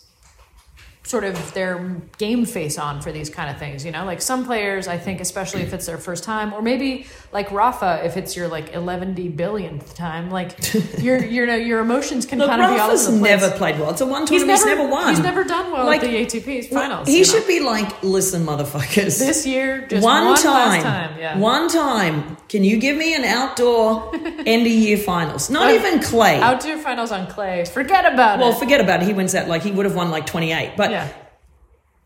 sort 1.11 1.25
of 1.25 1.53
their 1.53 2.01
game 2.17 2.45
face 2.45 2.79
on 2.79 3.01
for 3.01 3.11
these 3.11 3.29
kind 3.29 3.49
of 3.49 3.57
things. 3.57 3.85
You 3.85 3.91
know, 3.91 4.05
like 4.05 4.21
some 4.21 4.45
players, 4.45 4.87
I 4.87 4.97
think, 4.97 5.19
especially 5.19 5.61
if 5.61 5.73
it's 5.73 5.85
their 5.85 5.97
first 5.97 6.23
time, 6.23 6.53
or 6.53 6.61
maybe 6.61 7.05
like 7.33 7.51
Rafa, 7.51 8.01
if 8.05 8.15
it's 8.15 8.35
your 8.35 8.47
like 8.47 8.73
11 8.73 9.13
billionth 9.35 9.93
time, 9.93 10.31
like 10.31 10.57
your 10.99 11.23
your 11.23 11.45
know 11.45 11.55
your 11.55 11.79
emotions 11.79 12.25
can 12.25 12.39
Look, 12.39 12.49
kind 12.49 12.61
of 12.61 12.73
be 12.73 12.79
all 12.79 12.89
over 12.89 12.97
the 12.97 13.09
place. 13.09 13.21
never 13.21 13.51
played 13.57 13.79
well. 13.79 13.91
It's 13.91 14.01
a 14.01 14.05
one 14.05 14.21
He's 14.21 14.29
tournament. 14.29 14.57
He's 14.59 14.65
never, 14.65 14.81
never, 14.83 14.91
won. 14.91 15.09
He's 15.09 15.19
never 15.19 15.43
done 15.43 15.71
well 15.71 15.85
Like, 15.85 16.03
at 16.03 16.09
the 16.09 16.39
ATP 16.39 16.69
finals. 16.69 17.07
He 17.07 17.23
should 17.25 17.41
know? 17.41 17.47
be 17.47 17.59
like, 17.59 18.03
listen, 18.03 18.45
motherfuckers. 18.45 19.19
this 19.19 19.45
year 19.45 19.85
just 19.87 20.03
one, 20.03 20.25
one, 20.25 20.37
time, 20.37 20.81
time. 20.81 21.19
Yeah. 21.19 21.37
one 21.37 21.67
time. 21.67 22.37
Can 22.47 22.63
you 22.63 22.77
give 22.77 22.97
me 22.97 23.15
an 23.15 23.23
outdoor 23.23 24.13
end 24.15 24.65
of 24.65 24.71
year 24.71 24.97
finals? 24.97 25.49
Not 25.49 25.73
even 25.73 26.01
clay. 26.01 26.39
Outdoor 26.39 26.77
finals 26.77 27.11
on 27.11 27.27
clay. 27.27 27.65
Forget 27.65 28.05
about 28.05 28.39
well, 28.39 28.49
it. 28.49 28.51
Well 28.51 28.59
forget 28.59 28.81
about 28.81 29.01
it. 29.01 29.07
He 29.07 29.13
wins 29.13 29.33
that. 29.33 29.47
Like 29.47 29.61
he 29.63 29.71
would 29.71 29.85
have 29.85 29.95
won 29.95 30.11
like 30.11 30.25
twenty 30.25 30.51
eight. 30.51 30.73
But 30.77 30.91
yeah. 30.91 31.00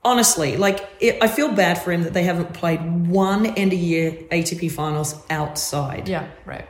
Honestly, 0.05 0.55
like 0.55 0.87
it, 1.01 1.17
I 1.21 1.27
feel 1.27 1.51
bad 1.51 1.81
for 1.81 1.91
him 1.91 2.03
that 2.03 2.13
they 2.13 2.23
haven't 2.23 2.53
played 2.53 2.79
one 3.07 3.45
end 3.47 3.73
of 3.73 3.79
year 3.79 4.11
ATP 4.31 4.71
finals 4.71 5.15
outside 5.29 6.07
Yeah. 6.07 6.27
Right. 6.45 6.67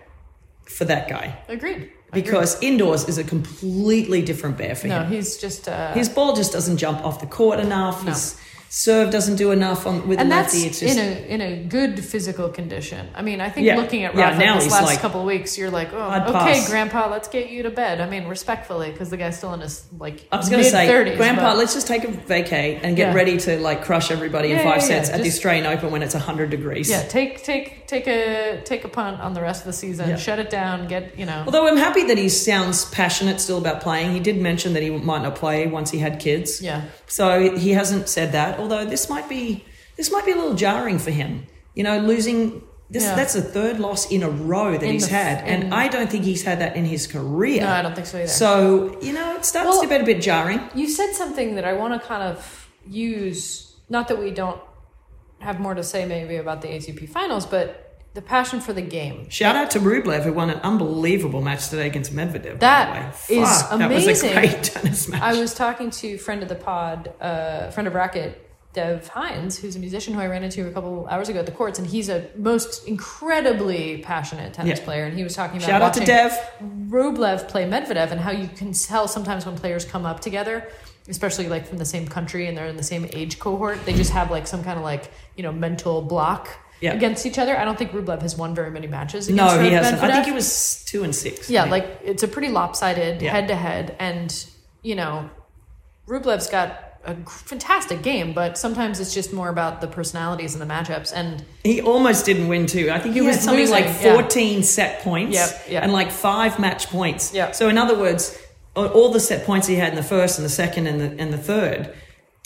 for 0.65 0.85
that 0.85 1.07
guy 1.07 1.37
Agreed. 1.49 1.91
because 2.13 2.59
indoors 2.63 3.07
is 3.07 3.17
a 3.19 3.23
completely 3.23 4.21
different 4.23 4.57
bear 4.57 4.73
for 4.75 4.87
No, 4.87 5.03
him. 5.03 5.11
he's 5.11 5.37
just 5.37 5.67
uh, 5.67 5.93
His 5.93 6.09
ball 6.09 6.33
just 6.35 6.51
doesn't 6.53 6.77
jump 6.77 7.03
off 7.05 7.19
the 7.19 7.27
court 7.27 7.59
enough. 7.59 8.03
No. 8.03 8.11
His 8.11 8.39
serve 8.69 9.12
doesn't 9.12 9.36
do 9.38 9.51
enough 9.51 9.88
on 9.88 10.07
with 10.07 10.19
and 10.19 10.29
the 10.29 10.36
that's 10.36 10.53
lefty. 10.53 10.67
It's 10.67 10.79
just 10.79 10.98
in 10.98 11.01
a 11.01 11.27
in 11.27 11.41
a 11.41 11.63
good 11.63 12.03
physical 12.03 12.50
condition. 12.50 13.07
I 13.15 13.22
mean, 13.22 13.39
I 13.41 13.50
think 13.50 13.65
Yeah. 13.67 13.77
looking 13.77 14.03
at 14.03 14.15
Yeah, 14.15 14.29
Rafa 14.31 14.39
now 14.39 14.55
this 14.60 14.72
last 14.72 14.86
like, 14.86 15.00
couple 15.00 15.22
of 15.22 15.27
weeks, 15.27 15.57
you're 15.57 15.69
like, 15.69 15.93
oh, 15.93 16.01
I'd 16.01 16.24
okay, 16.24 16.31
pass. 16.34 16.69
Grandpa, 16.69 17.10
let's 17.10 17.27
get 17.27 17.50
you 17.50 17.63
to 17.63 17.69
bed. 17.69 18.01
I 18.01 18.10
mean, 18.10 18.27
respectfully, 18.27 18.91
because 18.91 19.10
the 19.10 19.17
guy's 19.17 19.38
still 19.38 19.53
in 19.53 19.62
his 19.62 19.86
like 19.98 20.27
I 20.31 20.38
was 20.38 20.50
going 20.50 20.63
to 20.63 20.65
mid 20.72 20.72
say. 20.72 21.15
Grandpa, 21.17 21.53
let's 21.53 21.74
just 21.74 21.88
take 21.88 22.03
a 22.03 22.07
vacay 22.07 22.79
and 22.84 22.95
get 22.95 23.10
Yeah. 23.10 23.13
ready 23.13 23.38
to 23.38 23.60
like 23.60 23.84
crush 23.84 24.12
everybody 24.12 24.51
in 24.51 24.57
five 24.60 24.81
yeah, 24.81 24.88
sets 24.88 25.10
yeah. 25.10 25.15
at 25.15 25.22
the 25.22 25.27
Australian 25.29 25.65
Open 25.65 25.91
when 25.91 26.01
it's 26.03 26.13
hundred 26.13 26.50
degrees. 26.50 26.89
yeah, 26.89 27.03
take 27.03 27.43
take 27.43 27.88
take 27.88 28.07
a 28.07 28.62
take 28.65 28.84
a 28.84 28.89
punt 28.89 29.22
on 29.22 29.34
the 29.34 29.41
rest 29.41 29.62
of 29.62 29.67
the 29.67 29.74
season. 29.74 30.10
Yeah. 30.10 30.15
Shut 30.17 30.39
it 30.39 30.50
down. 30.50 30.88
Get 30.88 31.17
you 31.17 31.25
know. 31.25 31.43
Although 31.45 31.67
I'm 31.67 31.77
happy 31.77 32.03
that 32.05 32.17
he 32.17 32.29
sounds 32.29 32.86
passionate 32.86 33.39
still 33.39 33.57
about 33.57 33.81
playing. 33.81 34.12
He 34.13 34.19
did 34.19 34.38
mention 34.41 34.74
that 34.74 34.84
he 34.84 34.89
might 34.89 35.22
not 35.22 35.36
play 35.36 35.67
once 35.67 35.91
he 35.91 36.00
had 36.00 36.19
kids. 36.19 36.62
yeah. 36.62 36.81
So 37.07 37.55
he 37.55 37.72
hasn't 37.72 38.10
said 38.10 38.31
that. 38.31 38.54
Although 38.59 38.85
this 38.85 39.09
might 39.09 39.27
be 39.29 39.65
this 39.97 40.12
might 40.12 40.25
be 40.25 40.31
a 40.31 40.35
little 40.35 40.55
jarring 40.55 41.00
for 41.00 41.12
him. 41.12 41.45
You 41.74 41.83
know, 41.83 41.97
losing 42.00 42.62
this 42.89 43.03
Yeah. 43.03 43.15
that's 43.15 43.33
the 43.33 43.41
third 43.41 43.79
loss 43.79 44.12
in 44.12 44.21
a 44.24 44.29
row 44.29 44.74
that 44.74 44.83
In 44.83 44.91
he's 44.93 45.07
the- 45.07 45.15
had, 45.15 45.47
in- 45.47 45.63
and 45.63 45.74
I 45.74 45.88
don't 45.88 46.09
think 46.09 46.24
he's 46.24 46.43
had 46.43 46.59
that 46.59 46.75
in 46.75 46.85
his 46.85 47.07
career. 47.07 47.62
No, 47.62 47.69
I 47.71 47.81
don't 47.81 47.95
think 47.95 48.05
so 48.07 48.17
either. 48.19 48.27
So 48.27 48.97
you 49.01 49.13
know, 49.13 49.35
it 49.35 49.45
starts 49.45 49.69
Well- 49.69 49.81
to 49.81 49.88
get 49.88 50.01
a 50.01 50.03
bit 50.05 50.21
jarring. 50.21 50.62
You 50.75 50.88
said 50.89 51.13
something 51.13 51.55
that 51.55 51.65
I 51.65 51.74
want 51.74 52.00
to 52.00 52.07
kind 52.07 52.24
of 52.24 52.67
use. 52.88 53.74
Not 53.89 54.07
that 54.09 54.19
we 54.19 54.31
don't 54.31 54.59
have 55.39 55.59
more 55.59 55.74
to 55.75 55.83
say 55.83 56.05
maybe 56.05 56.35
about 56.38 56.62
the 56.62 56.69
ATP 56.69 57.07
finals, 57.07 57.45
but 57.45 57.81
the 58.13 58.21
passion 58.21 58.62
for 58.62 58.71
the 58.74 58.81
game. 58.81 59.29
Shout 59.29 59.55
out 59.55 59.69
to 59.71 59.79
Rublev 59.79 60.24
who 60.24 60.31
won 60.33 60.50
an 60.50 60.59
unbelievable 60.63 61.41
match 61.41 61.67
today 61.69 61.85
against 61.88 62.15
Medvedev. 62.15 62.59
That 62.62 62.88
by 62.89 63.00
the 63.27 63.35
way. 63.35 63.41
is 63.41 63.62
Fuck, 63.62 63.79
That 63.79 63.89
was 63.91 64.03
amazing. 64.05 64.29
a 64.29 64.33
great 64.33 64.63
tennis 64.74 65.07
match. 65.09 65.21
I 65.21 65.33
was 65.39 65.53
talking 65.53 65.89
to 65.91 66.17
friend 66.17 66.41
of 66.41 66.50
the 66.50 66.55
pod, 66.55 67.12
uh, 67.19 67.71
friend 67.71 67.88
of 67.88 67.93
Racquet, 67.93 68.33
Dev 68.75 69.10
Hynes, 69.13 69.58
who's 69.60 69.75
a 69.75 69.79
musician 69.79 70.13
who 70.13 70.20
I 70.20 70.27
ran 70.27 70.44
into 70.44 70.67
a 70.67 70.72
couple 70.72 71.08
hours 71.10 71.29
ago 71.29 71.39
at 71.39 71.46
the 71.46 71.51
courts, 71.51 71.79
and 71.79 71.88
he's 71.88 72.10
a 72.10 72.27
most 72.38 72.86
incredibly 72.88 74.00
passionate 74.00 74.53
tennis 74.53 74.79
Yeah. 74.79 74.86
player. 74.86 75.05
And 75.05 75.17
he 75.17 75.24
was 75.24 75.34
talking 75.34 75.58
about 75.58 75.67
Shout 75.67 75.82
out 75.82 75.94
to 75.96 76.05
Dev. 76.05 76.38
Rublev 76.89 77.48
play 77.48 77.67
Medvedev 77.67 78.12
and 78.12 78.20
how 78.20 78.32
you 78.32 78.48
can 78.50 78.74
tell 78.74 79.08
sometimes 79.08 79.46
when 79.46 79.55
players 79.58 79.86
come 79.86 80.05
up 80.05 80.20
together, 80.20 80.67
especially 81.08 81.48
like 81.48 81.66
from 81.66 81.77
the 81.77 81.85
same 81.85 82.05
country 82.07 82.48
and 82.48 82.57
they're 82.57 82.68
in 82.68 82.77
the 82.77 82.83
same 82.83 83.07
age 83.14 83.40
cohort, 83.40 83.83
they 83.85 83.94
just 83.94 84.11
have 84.11 84.29
like 84.29 84.46
some 84.46 84.64
kind 84.64 84.77
of 84.77 84.83
like 84.83 85.09
you 85.35 85.44
know 85.44 85.51
mental 85.51 86.01
block. 86.01 86.50
Yeah. 86.81 86.94
Against 86.94 87.25
each 87.25 87.40
other, 87.40 87.57
I 87.57 87.64
don't 87.64 87.77
think 87.77 87.92
Rublev 87.94 88.22
has 88.22 88.35
won 88.38 88.53
very 88.53 88.70
many 88.70 88.85
matches. 88.88 89.29
Against 89.29 89.55
No, 89.55 89.59
he 89.64 89.70
Medvedev. 89.70 89.83
hasn't. 89.83 90.03
I 90.03 90.11
think 90.11 90.25
he 90.25 90.33
was 90.33 90.83
two 90.85 91.03
and 91.05 91.16
six. 91.16 91.50
Yeah, 91.50 91.61
think. 91.61 91.72
like 91.72 92.00
it's 92.03 92.22
a 92.24 92.27
pretty 92.27 92.50
lopsided 92.50 93.22
head 93.22 93.48
to 93.48 93.55
head, 93.55 93.96
and 93.98 94.46
you 94.83 94.96
know, 94.96 95.29
Rublev's 96.07 96.48
got 96.50 96.84
a 97.05 97.15
fantastic 97.29 98.01
game, 98.01 98.33
but 98.33 98.57
sometimes 98.57 99.00
it's 99.00 99.13
just 99.13 99.31
more 99.31 99.50
about 99.50 99.79
the 99.81 99.87
personalities 99.87 100.53
and 100.55 100.61
the 100.61 100.65
matchups. 100.74 101.11
And 101.13 101.44
He 101.63 101.81
almost 101.81 102.25
didn't 102.25 102.48
win 102.48 102.65
too. 102.65 102.89
I 102.91 103.00
think 103.00 103.15
he, 103.15 103.22
was 103.22 103.39
something 103.39 103.70
like 103.70 103.85
yeah. 103.85 104.13
14 104.15 104.63
set 104.63 105.01
points 105.01 105.35
Yep, 105.35 105.65
yep. 105.70 105.83
and 105.83 105.94
like 105.94 106.11
five 106.11 106.59
match 106.59 106.87
points. 106.87 107.33
Yep. 107.33 107.55
So 107.55 107.70
in 107.70 107.77
other 107.77 107.98
words, 107.98 108.37
all 108.75 109.09
the 109.11 109.20
set 109.20 109.46
points 109.46 109.68
he 109.68 109.75
had 109.75 109.89
in 109.89 109.96
the 109.96 110.03
first 110.03 110.37
and 110.37 110.46
the 110.46 110.50
second 110.50 110.87
and 110.87 111.00
the 111.00 111.22
and 111.22 111.31
the 111.31 111.37
third 111.37 111.94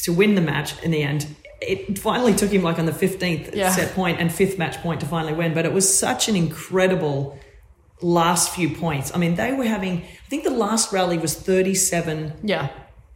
to 0.03 0.13
win 0.13 0.35
the 0.35 0.41
match 0.41 0.79
in 0.83 0.91
the 0.91 1.01
end. 1.01 1.25
It 1.61 1.97
finally 1.99 2.33
took 2.35 2.51
him 2.51 2.61
like 2.61 2.77
on 2.79 2.85
the 2.85 2.91
15th 2.93 3.53
Yeah. 3.55 3.71
set 3.71 3.93
point 3.95 4.19
and 4.19 4.31
fifth 4.31 4.57
match 4.57 4.77
point 4.77 4.99
to 5.01 5.05
finally 5.07 5.33
win, 5.33 5.53
but 5.53 5.65
it 5.65 5.73
was 5.73 5.85
such 5.97 6.29
an 6.29 6.35
incredible 6.35 7.37
last 8.01 8.53
few 8.53 8.69
points. 8.69 9.13
I 9.13 9.17
mean, 9.17 9.35
they 9.35 9.51
were 9.53 9.65
having 9.65 10.03
I 10.03 10.29
think 10.29 10.43
the 10.43 10.51
last 10.51 10.93
rally 10.93 11.17
was 11.17 11.33
37 11.33 12.33
yeah, 12.43 12.69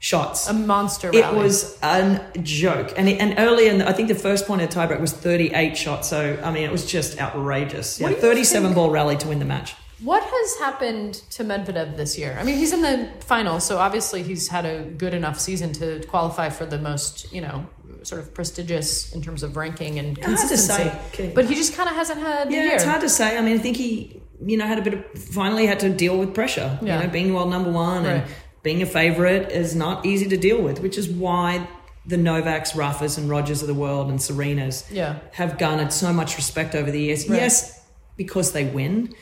shots. 0.04 0.48
a 0.50 0.54
monster. 0.54 1.10
It 1.14 1.34
was 1.34 1.78
a 1.82 2.20
joke, 2.42 2.94
and 2.98 3.08
it, 3.10 3.20
and 3.22 3.36
earlier, 3.40 3.72
in 3.72 3.78
the, 3.80 3.88
I 3.90 3.94
think 3.94 4.08
the 4.10 4.16
first 4.28 4.46
point 4.48 4.62
of 4.62 4.70
the 4.70 4.76
tiebreak 4.76 5.00
was 5.00 5.14
thirty-eight 5.14 5.76
shots. 5.78 6.10
So 6.10 6.20
I 6.44 6.52
mean, 6.52 6.64
it 6.64 6.72
was 6.72 6.86
just 6.86 7.20
outrageous. 7.20 8.00
Yeah, 8.00 8.08
What 8.08 8.10
do 8.10 8.16
you 8.16 8.22
thirty-seven 8.22 8.70
think- 8.70 8.76
ball 8.76 8.90
rally 8.92 9.18
to 9.18 9.28
win 9.28 9.40
the 9.40 9.46
match. 9.46 9.76
What 10.02 10.22
has 10.22 10.58
happened 10.60 11.14
to 11.32 11.46
Medvedev 11.46 11.96
this 11.96 12.18
year? 12.18 12.36
I 12.38 12.44
mean, 12.44 12.58
he's 12.58 12.74
in 12.74 12.82
the 12.82 13.08
final, 13.22 13.62
so 13.62 13.78
obviously 13.78 14.22
he's 14.22 14.50
had 14.50 14.66
a 14.66 14.84
good 14.84 15.14
enough 15.14 15.40
season 15.40 15.72
to 15.74 16.04
qualify 16.10 16.50
for 16.50 16.66
the 16.66 16.78
most, 16.78 17.32
you 17.32 17.40
know, 17.40 17.66
sort 18.02 18.20
of 18.20 18.34
prestigious 18.34 19.14
in 19.14 19.22
terms 19.22 19.44
of 19.44 19.56
ranking 19.56 20.00
and 20.00 20.18
Hard 20.18 20.18
to 20.18 20.24
consistency. 20.42 20.84
say. 20.90 21.00
Okay. 21.14 21.32
But 21.34 21.46
he 21.46 21.56
just 21.56 21.74
kind 21.78 21.88
of 21.88 21.96
hasn't 21.96 22.20
had 22.20 22.52
Yeah, 22.52 22.74
it's 22.74 22.84
hard 22.84 23.00
to 23.00 23.08
say. 23.08 23.38
I 23.38 23.42
mean, 23.42 23.58
I 23.58 23.62
think 23.62 23.78
he, 23.78 24.22
you 24.46 24.58
know, 24.58 24.66
had 24.68 24.78
a 24.80 24.82
bit 24.82 24.94
of 24.96 25.06
finally 25.24 25.68
had 25.68 25.80
to 25.82 25.90
deal 25.90 26.18
with 26.18 26.34
pressure. 26.34 26.78
Yeah. 26.82 26.98
You 27.00 27.08
know, 27.08 27.14
being 27.14 27.34
world 27.34 27.50
number 27.50 27.72
one 27.72 28.06
and 28.06 28.24
Right. 28.24 28.32
Being 28.64 28.82
a 28.82 28.86
favorite 28.86 29.52
is 29.52 29.76
not 29.76 30.06
easy 30.06 30.28
to 30.30 30.38
deal 30.38 30.62
with, 30.62 30.80
which 30.80 30.98
is 30.98 31.10
why 31.10 31.68
the 32.06 32.16
Novaks, 32.18 32.72
Rafas, 32.74 33.18
and 33.18 33.30
Rogers 33.30 33.62
of 33.62 33.68
the 33.68 33.74
world 33.74 34.10
and 34.10 34.20
Serenas 34.20 34.86
Yeah. 34.92 35.20
have 35.34 35.58
garnered 35.58 35.92
so 35.94 36.12
much 36.14 36.36
respect 36.38 36.74
over 36.76 36.90
the 36.92 37.00
years. 37.02 37.30
Right. 37.30 37.42
Yes, 37.42 37.82
because 38.18 38.52
they 38.54 38.66
win 38.66 39.14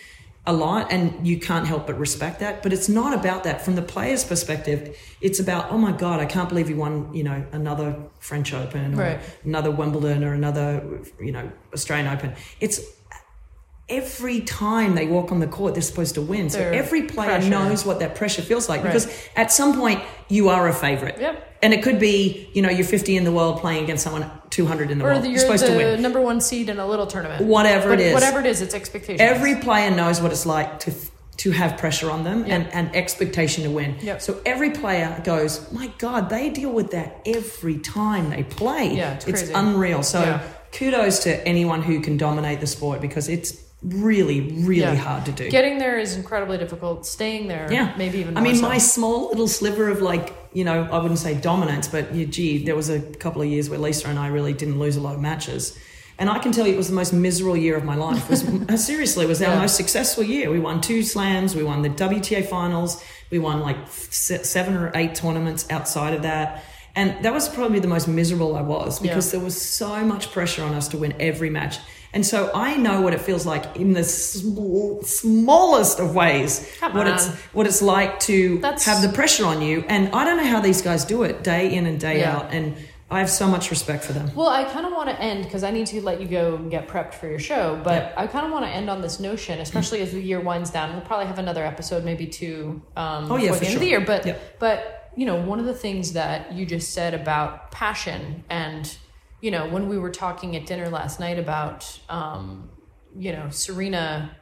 a 0.47 0.53
lot 0.53 0.91
and 0.91 1.27
you 1.27 1.39
can't 1.39 1.67
help 1.67 1.85
but 1.85 1.95
respect 1.99 2.39
that 2.39 2.63
but 2.63 2.73
it's 2.73 2.89
not 2.89 3.13
about 3.13 3.43
that 3.43 3.61
from 3.63 3.75
the 3.75 3.81
player's 3.83 4.23
perspective 4.23 4.97
it's 5.21 5.39
about 5.39 5.71
oh 5.71 5.77
my 5.77 5.91
god 5.91 6.19
i 6.19 6.25
can't 6.25 6.49
believe 6.49 6.67
he 6.67 6.73
won 6.73 7.13
you 7.13 7.23
know 7.23 7.45
another 7.51 7.95
french 8.17 8.51
open 8.51 8.95
or 8.95 8.97
Right. 8.97 9.19
another 9.45 9.69
wimbledon 9.69 10.23
or 10.23 10.33
another 10.33 10.99
you 11.19 11.31
know 11.31 11.51
australian 11.75 12.07
open 12.11 12.33
it's 12.59 12.79
every 13.99 14.39
time 14.41 14.95
they 14.95 15.05
walk 15.05 15.31
on 15.31 15.39
the 15.39 15.47
court 15.57 15.73
they're 15.75 15.81
supposed 15.93 16.15
to 16.15 16.21
win 16.21 16.49
so 16.49 16.59
every 16.59 17.03
player 17.03 17.29
pressure. 17.35 17.49
knows 17.49 17.85
what 17.85 17.99
that 17.99 18.15
pressure 18.15 18.41
feels 18.41 18.67
like 18.69 18.79
Right. 18.83 18.93
because 18.93 19.07
at 19.35 19.51
some 19.51 19.71
point 19.79 19.99
you 20.29 20.49
are 20.49 20.67
a 20.67 20.73
favorite 20.73 21.17
Yep. 21.19 21.35
and 21.61 21.73
it 21.73 21.83
could 21.83 21.99
be 21.99 22.49
you 22.53 22.61
know 22.63 22.69
you're 22.69 22.85
50 22.97 23.15
in 23.17 23.23
the 23.23 23.31
world 23.31 23.59
playing 23.59 23.83
against 23.83 24.03
someone 24.03 24.25
200 24.49 24.89
in 24.91 24.97
the 24.97 25.05
or 25.05 25.09
world 25.09 25.23
you're 25.23 25.31
you're 25.33 25.39
supposed 25.41 25.65
to 25.65 25.75
win. 25.75 25.95
the 25.95 26.01
number 26.01 26.21
one 26.21 26.39
seed 26.41 26.69
in 26.69 26.77
a 26.79 26.87
little 26.87 27.07
tournament. 27.07 27.45
Whatever 27.45 27.89
But 27.89 27.99
it 28.01 28.07
is. 28.07 28.13
Whatever 28.13 28.39
it 28.39 28.45
is, 28.45 28.61
it's 28.61 28.73
expectations. 28.73 29.21
Every 29.21 29.55
player 29.67 29.89
knows 29.91 30.21
what 30.21 30.31
it's 30.31 30.45
like 30.45 30.79
to 30.85 30.91
to 31.37 31.51
have 31.51 31.71
pressure 31.77 32.11
on 32.11 32.23
them 32.23 32.45
Yeah. 32.45 32.55
and, 32.55 32.63
and 32.73 32.95
expectation 32.95 33.63
to 33.63 33.71
win. 33.71 33.95
Yep. 34.01 34.21
So 34.21 34.31
every 34.45 34.71
player 34.71 35.19
goes, 35.23 35.51
my 35.71 35.87
God, 35.97 36.29
they 36.29 36.49
deal 36.49 36.69
with 36.79 36.91
that 36.91 37.09
every 37.25 37.77
time 37.79 38.29
they 38.29 38.43
play. 38.43 38.85
Yeah, 38.95 39.13
it's 39.15 39.25
crazy. 39.25 39.53
unreal. 39.53 40.03
So 40.03 40.19
Yeah. 40.21 40.39
kudos 40.71 41.19
to 41.23 41.31
anyone 41.47 41.81
who 41.81 41.99
can 42.01 42.15
dominate 42.17 42.59
the 42.59 42.67
sport 42.67 43.01
because 43.01 43.27
it's 43.29 43.49
really, 43.83 44.41
really 44.41 44.79
Yeah. 44.81 44.95
hard 44.95 45.25
to 45.25 45.31
do. 45.31 45.49
Getting 45.49 45.79
there 45.79 45.97
is 45.97 46.15
incredibly 46.15 46.57
difficult. 46.57 47.05
Staying 47.05 47.47
there, 47.47 47.67
yeah, 47.71 47.93
maybe 47.97 48.19
even. 48.19 48.37
I 48.37 48.41
mean, 48.41 48.55
so. 48.55 48.61
my 48.61 48.77
small 48.77 49.29
little 49.29 49.47
sliver 49.47 49.89
of 49.89 50.01
like, 50.01 50.35
you 50.53 50.63
know, 50.63 50.87
I 50.91 50.99
wouldn't 50.99 51.19
say 51.19 51.33
dominance, 51.33 51.87
but 51.87 52.13
yeah, 52.13 52.25
gee, 52.25 52.63
there 52.63 52.75
was 52.75 52.89
a 52.89 52.99
couple 52.99 53.41
of 53.41 53.47
years 53.47 53.69
where 53.69 53.79
Lisa 53.79 54.07
and 54.07 54.19
I 54.19 54.27
really 54.27 54.53
didn't 54.53 54.77
lose 54.79 54.97
a 54.97 55.01
lot 55.01 55.15
of 55.15 55.21
matches. 55.21 55.77
And 56.19 56.29
I 56.29 56.37
can 56.37 56.51
tell 56.51 56.67
you, 56.67 56.73
it 56.75 56.77
was 56.77 56.89
the 56.89 56.93
most 56.95 57.13
miserable 57.13 57.57
year 57.57 57.75
of 57.75 57.83
my 57.83 57.95
life. 57.95 58.25
It 58.25 58.69
was, 58.69 58.85
seriously, 58.85 59.25
it 59.25 59.27
was 59.27 59.41
our 59.41 59.53
Yeah. 59.55 59.61
most 59.61 59.75
successful 59.75 60.23
year. 60.23 60.51
We 60.51 60.59
won 60.59 60.79
two 60.79 61.01
slams, 61.01 61.55
we 61.55 61.63
won 61.63 61.81
the 61.81 61.89
WTA 61.89 62.43
finals, 62.45 63.03
we 63.31 63.39
won 63.39 63.61
like 63.61 63.77
se- 63.89 64.43
seven 64.43 64.75
or 64.75 64.91
eight 64.93 65.15
tournaments 65.15 65.65
outside 65.71 66.13
of 66.13 66.21
that. 66.21 66.63
And 66.95 67.23
that 67.23 67.33
was 67.33 67.49
probably 67.49 67.79
the 67.79 67.87
most 67.87 68.07
miserable 68.07 68.55
I 68.55 68.61
was 68.61 68.99
because 68.99 69.27
Yeah. 69.33 69.39
there 69.39 69.45
was 69.45 69.59
so 69.59 70.03
much 70.05 70.31
pressure 70.31 70.63
on 70.63 70.75
us 70.75 70.89
to 70.89 70.97
win 70.97 71.13
every 71.19 71.49
match. 71.49 71.79
And 72.13 72.25
so 72.25 72.51
I 72.53 72.75
know 72.77 73.01
what 73.01 73.13
it 73.13 73.21
feels 73.21 73.45
like 73.45 73.75
in 73.77 73.93
the 73.93 74.03
small, 74.03 75.01
smallest 75.03 75.99
of 75.99 76.13
ways. 76.15 76.69
Come 76.79 76.93
what 76.93 77.07
it's 77.07 77.27
what 77.53 77.65
it's 77.67 77.81
like 77.81 78.19
to 78.21 78.57
That's- 78.59 78.85
have 78.85 79.01
the 79.01 79.09
pressure 79.09 79.45
on 79.45 79.61
you. 79.61 79.85
And 79.87 80.13
I 80.13 80.25
don't 80.25 80.37
know 80.37 80.45
how 80.47 80.59
these 80.61 80.81
guys 80.81 81.05
do 81.05 81.23
it 81.23 81.43
day 81.43 81.73
in 81.73 81.85
and 81.85 81.99
day 81.99 82.19
Yeah. 82.19 82.35
out. 82.37 82.53
And 82.53 82.75
I 83.09 83.19
have 83.19 83.29
so 83.29 83.45
much 83.47 83.71
respect 83.71 84.03
for 84.05 84.13
them. 84.13 84.31
Well, 84.35 84.47
I 84.47 84.63
kind 84.63 84.85
of 84.85 84.93
want 84.93 85.09
to 85.09 85.19
end 85.21 85.43
because 85.43 85.63
I 85.65 85.71
need 85.71 85.87
to 85.87 86.01
let 86.01 86.21
you 86.21 86.27
go 86.27 86.55
and 86.55 86.71
get 86.71 86.87
prepped 86.87 87.13
for 87.13 87.27
your 87.27 87.39
show. 87.39 87.79
But 87.83 88.13
I 88.15 88.25
kind 88.27 88.45
of 88.45 88.51
want 88.53 88.63
to 88.65 88.71
end 88.71 88.89
on 88.89 89.01
this 89.01 89.19
notion, 89.19 89.59
especially 89.59 90.01
as 90.01 90.11
the 90.11 90.21
year 90.21 90.39
winds 90.39 90.69
down. 90.69 90.93
We'll 90.93 91.01
probably 91.01 91.27
have 91.27 91.37
another 91.39 91.65
episode, 91.65 92.05
maybe 92.05 92.25
two, 92.27 92.81
um, 92.95 93.29
Oh, 93.31 93.35
yeah, 93.35 93.51
before 93.51 93.55
for 93.55 93.59
the 93.59 93.65
end 93.65 93.71
sure. 93.71 93.75
of 93.75 93.79
the 93.81 93.87
year. 93.87 93.99
But 94.01 94.25
Yep. 94.25 94.59
but 94.59 94.97
you 95.17 95.25
know, 95.25 95.35
one 95.35 95.59
of 95.59 95.65
the 95.65 95.73
things 95.73 96.13
that 96.13 96.53
you 96.53 96.65
just 96.65 96.93
said 96.93 97.13
about 97.13 97.69
passion, 97.71 98.45
and 98.49 98.95
you 99.41 99.51
know, 99.51 99.67
when 99.67 99.89
we 99.89 99.97
were 99.97 100.11
talking 100.11 100.55
at 100.55 100.65
dinner 100.65 100.89
last 100.89 101.19
night 101.19 101.39
about, 101.39 101.99
um, 102.09 102.69
you 103.17 103.31
know, 103.31 103.49
Serena 103.49 104.37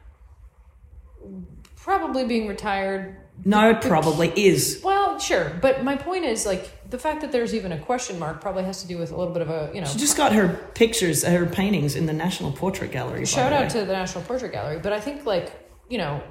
probably 1.76 2.26
being 2.26 2.46
retired 2.46 3.16
No, 3.44 3.70
it 3.70 3.80
probably 3.80 4.28
is. 4.36 4.80
well, 4.84 5.18
sure, 5.18 5.58
but 5.60 5.82
my 5.82 5.96
point 5.96 6.24
is 6.24 6.44
like 6.44 6.88
the 6.90 6.98
fact 6.98 7.22
that 7.22 7.32
there's 7.32 7.54
even 7.54 7.72
a 7.72 7.78
question 7.78 8.18
mark 8.18 8.40
probably 8.40 8.64
has 8.64 8.82
to 8.82 8.88
do 8.88 8.98
with 8.98 9.10
a 9.12 9.16
little 9.16 9.32
bit 9.32 9.42
of 9.42 9.50
a 9.50 9.70
you 9.74 9.80
know. 9.80 9.86
She 9.86 9.98
just 9.98 10.16
got 10.16 10.32
her 10.32 10.70
pictures, 10.74 11.24
her 11.24 11.46
paintings 11.46 11.96
in 11.96 12.06
the 12.06 12.12
National 12.12 12.52
Portrait 12.52 12.92
Gallery. 12.92 13.24
shout 13.24 13.52
out 13.52 13.62
way. 13.62 13.68
to 13.80 13.86
the 13.86 13.92
National 13.92 14.22
Portrait 14.24 14.52
Gallery, 14.52 14.78
but 14.78 14.92
I 14.92 15.00
think 15.00 15.24
like 15.24 15.52
you 15.88 15.98
know, 15.98 16.22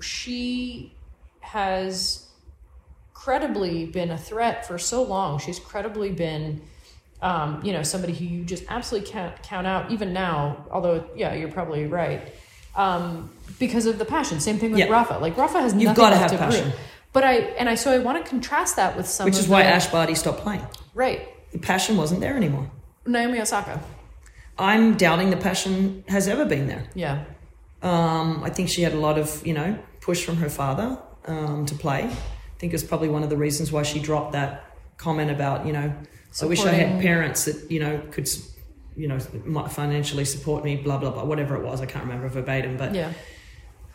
she 0.00 0.94
has 1.40 2.28
credibly 3.14 3.86
been 3.86 4.10
a 4.10 4.18
threat 4.18 4.66
for 4.66 4.78
so 4.78 5.02
long. 5.02 5.38
She's 5.38 5.58
credibly 5.58 6.10
been. 6.12 6.62
Um, 7.22 7.60
you 7.64 7.72
know, 7.72 7.82
somebody 7.84 8.12
who 8.12 8.24
you 8.24 8.44
just 8.44 8.64
absolutely 8.68 9.08
can't 9.08 9.40
count 9.44 9.66
out, 9.66 9.90
even 9.92 10.12
now. 10.12 10.66
Although, 10.72 11.04
yeah, 11.14 11.34
you're 11.34 11.52
probably 11.52 11.86
right, 11.86 12.20
um, 12.74 13.30
because 13.60 13.86
of 13.86 13.98
the 13.98 14.04
passion. 14.04 14.40
Same 14.40 14.58
thing 14.58 14.72
with 14.72 14.80
Yeah. 14.80 14.86
Rafa. 14.90 15.18
Like 15.18 15.36
Rafa 15.36 15.60
has 15.60 15.72
You've 15.72 15.84
nothing 15.84 15.96
gotta 16.02 16.16
left 16.16 16.32
have 16.32 16.40
to 16.40 16.44
passion. 16.46 16.70
prove. 16.72 16.80
But 17.12 17.22
I 17.24 17.34
and 17.60 17.68
I 17.68 17.76
so 17.76 17.92
I 17.92 17.98
want 17.98 18.22
to 18.22 18.28
contrast 18.28 18.74
that 18.76 18.96
with 18.96 19.06
some 19.06 19.24
Which 19.26 19.38
is 19.38 19.46
why 19.48 19.62
the- 19.62 19.68
Ash 19.68 19.86
Barty 19.86 20.14
stopped 20.16 20.40
playing. 20.40 20.66
right 20.94 21.28
The 21.52 21.58
passion 21.58 21.96
wasn't 21.96 22.20
there 22.22 22.36
anymore. 22.36 22.70
Naomi 23.06 23.40
Osaka. 23.40 23.80
I'm 24.58 24.96
doubting 24.96 25.30
the 25.30 25.36
passion 25.36 26.02
has 26.08 26.26
ever 26.26 26.44
been 26.44 26.66
there. 26.66 26.84
Yeah. 26.94 27.24
Um, 27.82 28.42
I 28.44 28.50
think 28.50 28.68
she 28.68 28.82
had 28.82 28.92
a 28.94 28.98
lot 28.98 29.18
of, 29.18 29.46
you 29.46 29.54
know, 29.54 29.78
push 30.00 30.24
from 30.24 30.36
her 30.36 30.48
father 30.48 30.98
um, 31.26 31.66
to 31.66 31.74
play. 31.74 32.04
I 32.04 32.58
think 32.58 32.72
it's 32.74 32.82
probably 32.84 33.08
one 33.08 33.22
of 33.22 33.30
the 33.30 33.36
reasons 33.36 33.70
why 33.72 33.82
she 33.82 33.98
dropped 34.00 34.32
that 34.32 34.64
comment 34.96 35.30
about, 35.30 35.66
you 35.66 35.72
know, 35.72 35.92
I 36.40 36.46
wish 36.46 36.64
I 36.64 36.72
had 36.72 37.00
parents 37.02 37.44
that, 37.44 37.70
you 37.70 37.80
know, 37.80 38.00
could, 38.10 38.28
you 38.96 39.08
know, 39.08 39.18
might 39.44 39.70
financially 39.70 40.24
support 40.24 40.64
me, 40.64 40.76
blah, 40.76 40.98
blah, 40.98 41.10
blah, 41.10 41.24
whatever 41.24 41.56
it 41.56 41.62
was. 41.64 41.80
I 41.80 41.86
can't 41.86 42.04
remember 42.04 42.28
verbatim. 42.28 42.76
But 42.76 42.94
Yeah. 42.94 43.12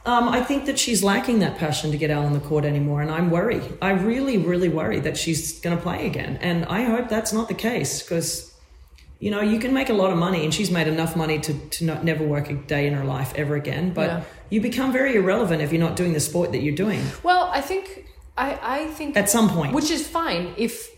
um, 0.06 0.30
I 0.30 0.42
think 0.44 0.66
that 0.66 0.78
she's 0.80 1.04
lacking 1.04 1.40
that 1.40 1.58
passion 1.58 1.92
to 1.92 1.98
get 1.98 2.12
out 2.12 2.24
on 2.26 2.34
the 2.34 2.40
court 2.40 2.64
anymore. 2.66 3.02
And 3.02 3.12
I'm 3.12 3.30
worried. 3.32 3.64
I 3.82 3.92
really, 3.92 4.38
really 4.38 4.70
worry 4.70 5.00
that 5.02 5.18
she's 5.18 5.60
going 5.60 5.76
to 5.76 5.82
play 5.82 6.06
again. 6.06 6.38
And 6.42 6.66
I 6.66 6.84
hope 6.84 7.10
that's 7.10 7.34
not 7.34 7.48
the 7.48 7.54
case 7.56 8.02
because, 8.04 8.54
you 9.20 9.32
know, 9.32 9.42
you 9.42 9.60
can 9.60 9.74
make 9.74 9.90
a 9.90 9.94
lot 9.94 10.12
of 10.12 10.18
money 10.18 10.44
and 10.46 10.54
she's 10.54 10.70
made 10.72 10.88
enough 10.88 11.16
money 11.16 11.40
to, 11.40 11.54
to 11.54 11.86
not 11.86 12.04
never 12.04 12.24
work 12.24 12.50
a 12.50 12.54
day 12.54 12.86
in 12.88 12.94
her 12.94 13.04
life 13.04 13.34
ever 13.36 13.56
again. 13.56 13.92
But 13.94 14.10
Yeah. 14.10 14.22
you 14.52 14.62
become 14.62 14.92
very 14.94 15.16
irrelevant 15.16 15.62
if 15.62 15.72
you're 15.74 15.82
not 15.82 15.96
doing 15.96 16.14
the 16.14 16.20
sport 16.20 16.52
that 16.54 16.62
you're 16.62 16.76
doing 16.76 17.02
Well, 17.24 17.50
I 17.52 17.62
think 17.62 18.06
I 18.38 18.60
I 18.62 18.88
think 18.98 19.18
at 19.18 19.28
some 19.30 19.50
point. 19.50 19.74
which 19.74 19.90
is 19.92 20.08
fine 20.08 20.54
if 20.58 20.90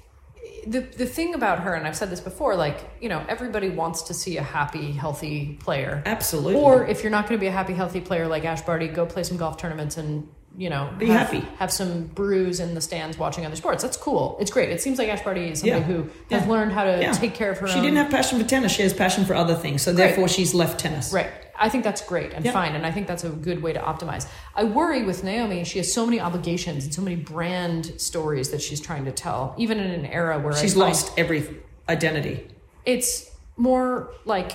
the 0.67 0.81
the 0.81 1.05
thing 1.05 1.33
about 1.33 1.59
her 1.59 1.73
and 1.73 1.85
I've 1.87 1.95
said 1.95 2.09
this 2.09 2.19
before 2.21 2.55
like, 2.55 2.77
you 3.01 3.09
know, 3.09 3.23
everybody 3.27 3.69
wants 3.69 4.01
to 4.03 4.13
see 4.13 4.37
a 4.37 4.43
happy, 4.43 4.91
healthy 4.91 5.57
player. 5.61 6.01
Absolutely. 6.05 6.55
Or 6.61 6.85
if 6.85 7.03
you're 7.03 7.11
not 7.11 7.27
going 7.27 7.37
to 7.37 7.41
be 7.41 7.47
a 7.47 7.51
happy, 7.51 7.73
healthy 7.73 8.01
player 8.01 8.27
like 8.27 8.45
Ash 8.45 8.61
Barty, 8.61 8.87
go 8.87 9.05
play 9.05 9.23
some 9.23 9.37
golf 9.37 9.57
tournaments 9.57 9.97
and 9.97 10.27
you 10.57 10.69
know 10.69 10.91
Be 10.97 11.05
have, 11.07 11.29
happy. 11.29 11.47
Have 11.57 11.71
some 11.71 12.05
brews 12.07 12.59
in 12.59 12.73
the 12.73 12.81
stands 12.81 13.17
watching 13.17 13.45
other 13.45 13.55
sports. 13.55 13.83
That's 13.83 13.97
cool. 13.97 14.35
It's 14.41 14.51
great. 14.51 14.69
It 14.69 14.81
seems 14.81 14.97
like 14.97 15.07
Ash 15.07 15.21
Barty 15.23 15.45
is 15.51 15.59
somebody 15.59 15.81
Yeah. 15.81 15.85
who 15.87 16.03
has 16.31 16.43
Yeah. 16.43 16.49
learned 16.49 16.71
how 16.73 16.83
to 16.85 16.99
Yeah. 16.99 17.11
take 17.11 17.33
care 17.35 17.51
of 17.51 17.59
her 17.59 17.67
She 17.67 17.75
own. 17.77 17.83
didn't 17.83 17.97
have 17.97 18.09
passion 18.11 18.39
for 18.41 18.45
tennis. 18.47 18.71
She 18.71 18.81
has 18.81 18.93
passion 18.93 19.25
for 19.25 19.35
other 19.35 19.55
things. 19.55 19.81
So 19.83 19.93
Great. 19.93 20.07
therefore, 20.07 20.27
she's 20.27 20.53
left 20.53 20.79
tennis. 20.79 21.13
Right. 21.13 21.29
I 21.61 21.67
think 21.69 21.83
that's 21.83 22.01
great 22.01 22.31
and 22.33 22.43
Yeah. 22.45 22.51
fine. 22.53 22.73
And 22.73 22.85
I 22.85 22.91
think 22.91 23.05
that's 23.05 23.25
a 23.25 23.29
good 23.29 23.61
way 23.61 23.73
to 23.73 23.79
optimize. 23.79 24.27
I 24.55 24.63
worry 24.63 25.03
with 25.03 25.23
Naomi, 25.23 25.65
she 25.65 25.77
has 25.79 25.91
so 25.93 26.05
many 26.05 26.19
obligations 26.19 26.85
and 26.85 26.93
so 26.93 27.01
many 27.01 27.17
brand 27.17 27.93
stories 27.97 28.49
that 28.51 28.61
she's 28.61 28.79
trying 28.79 29.03
to 29.05 29.11
tell, 29.11 29.53
even 29.57 29.77
in 29.79 29.91
an 29.91 30.05
era 30.05 30.39
where 30.39 30.53
She's 30.55 30.77
lost 30.77 31.11
every 31.17 31.57
identity. 31.89 32.47
It's 32.85 33.29
more 33.57 34.11
like, 34.25 34.53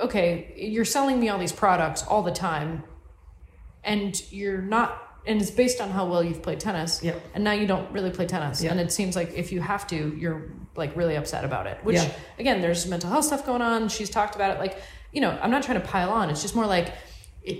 okay, 0.00 0.54
you're 0.56 0.84
selling 0.86 1.20
me 1.20 1.28
all 1.28 1.38
these 1.38 1.52
products 1.52 2.02
all 2.02 2.22
the 2.22 2.32
time 2.32 2.82
and 3.84 4.20
you're 4.32 4.62
not. 4.62 5.02
And 5.26 5.42
it's 5.42 5.50
based 5.50 5.80
on 5.80 5.90
how 5.90 6.06
well 6.06 6.22
you've 6.22 6.40
played 6.42 6.60
tennis. 6.60 7.02
Yep. 7.02 7.20
And 7.34 7.42
now 7.42 7.50
you 7.52 7.66
don't 7.66 7.90
really 7.90 8.10
play 8.10 8.26
tennis. 8.26 8.62
Yep. 8.62 8.70
And 8.72 8.80
it 8.80 8.92
seems 8.92 9.16
like 9.16 9.34
if 9.34 9.50
you 9.50 9.60
have 9.60 9.84
to, 9.88 10.16
you're 10.16 10.42
like 10.76 10.94
really 10.96 11.16
upset 11.16 11.44
about 11.44 11.66
it. 11.66 11.78
Which, 11.82 11.96
Yeah. 11.96 12.10
again, 12.38 12.60
there's 12.60 12.86
mental 12.86 13.10
health 13.10 13.24
stuff 13.24 13.44
going 13.44 13.60
on. 13.62 13.88
She's 13.88 14.08
talked 14.08 14.36
about 14.36 14.52
it. 14.56 14.60
Like, 14.60 14.78
you 15.16 15.22
know, 15.22 15.30
I'm 15.42 15.50
not 15.50 15.62
trying 15.62 15.80
to 15.80 15.86
pile 15.86 16.10
on. 16.10 16.28
It's 16.28 16.42
just 16.42 16.54
more 16.54 16.66
like, 16.66 16.92
it, 17.42 17.56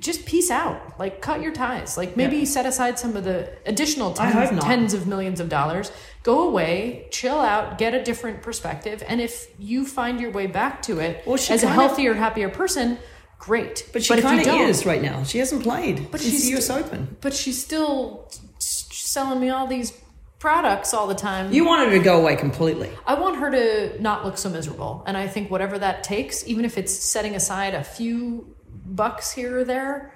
just 0.00 0.24
peace 0.24 0.50
out. 0.50 0.98
Like, 0.98 1.20
cut 1.20 1.42
your 1.42 1.52
ties. 1.52 1.98
Like, 1.98 2.16
maybe 2.16 2.38
Yeah. 2.38 2.44
set 2.44 2.64
aside 2.64 2.98
some 2.98 3.14
of 3.16 3.24
the 3.24 3.50
additional 3.66 4.14
tens, 4.14 4.64
tens 4.64 4.94
of 4.94 5.06
millions 5.06 5.38
of 5.38 5.50
dollars. 5.50 5.92
Go 6.22 6.48
away, 6.48 7.06
chill 7.10 7.38
out, 7.38 7.76
get 7.76 7.92
a 7.92 8.02
different 8.02 8.40
perspective. 8.40 9.02
And 9.06 9.20
if 9.20 9.46
you 9.58 9.84
find 9.84 10.18
your 10.22 10.30
way 10.30 10.46
back 10.46 10.80
to 10.84 10.98
it 11.00 11.22
Well, 11.26 11.34
as 11.50 11.62
a 11.62 11.68
healthier, 11.68 12.14
happier 12.14 12.48
person, 12.48 12.96
great. 13.38 13.86
But 13.92 14.02
she 14.02 14.18
kind 14.22 14.40
of 14.40 14.46
is 14.70 14.86
right 14.86 15.02
now. 15.02 15.22
She 15.22 15.36
hasn't 15.38 15.62
played. 15.64 16.10
But 16.10 16.22
she's 16.22 16.44
the 16.50 16.56
US 16.56 16.66
st- 16.68 16.86
Open. 16.86 17.16
But 17.20 17.34
she's 17.34 17.62
still 17.62 18.30
selling 18.58 19.38
me 19.38 19.50
all 19.50 19.66
these 19.66 19.92
products 20.38 20.92
all 20.92 21.06
the 21.06 21.14
time. 21.14 21.52
You 21.52 21.64
want 21.64 21.88
her 21.88 21.96
to 21.96 22.02
go 22.02 22.20
away 22.20 22.36
completely. 22.36 22.90
I 23.06 23.14
want 23.14 23.36
her 23.36 23.50
to 23.50 24.02
not 24.02 24.24
look 24.24 24.36
so 24.38 24.48
miserable. 24.50 25.02
And 25.06 25.16
I 25.16 25.26
think 25.28 25.50
whatever 25.50 25.78
that 25.78 26.04
takes, 26.04 26.46
even 26.46 26.64
if 26.64 26.76
it's 26.76 26.92
setting 26.92 27.34
aside 27.34 27.74
a 27.74 27.82
few 27.82 28.54
bucks 28.84 29.32
here 29.32 29.58
or 29.58 29.64
there, 29.64 30.12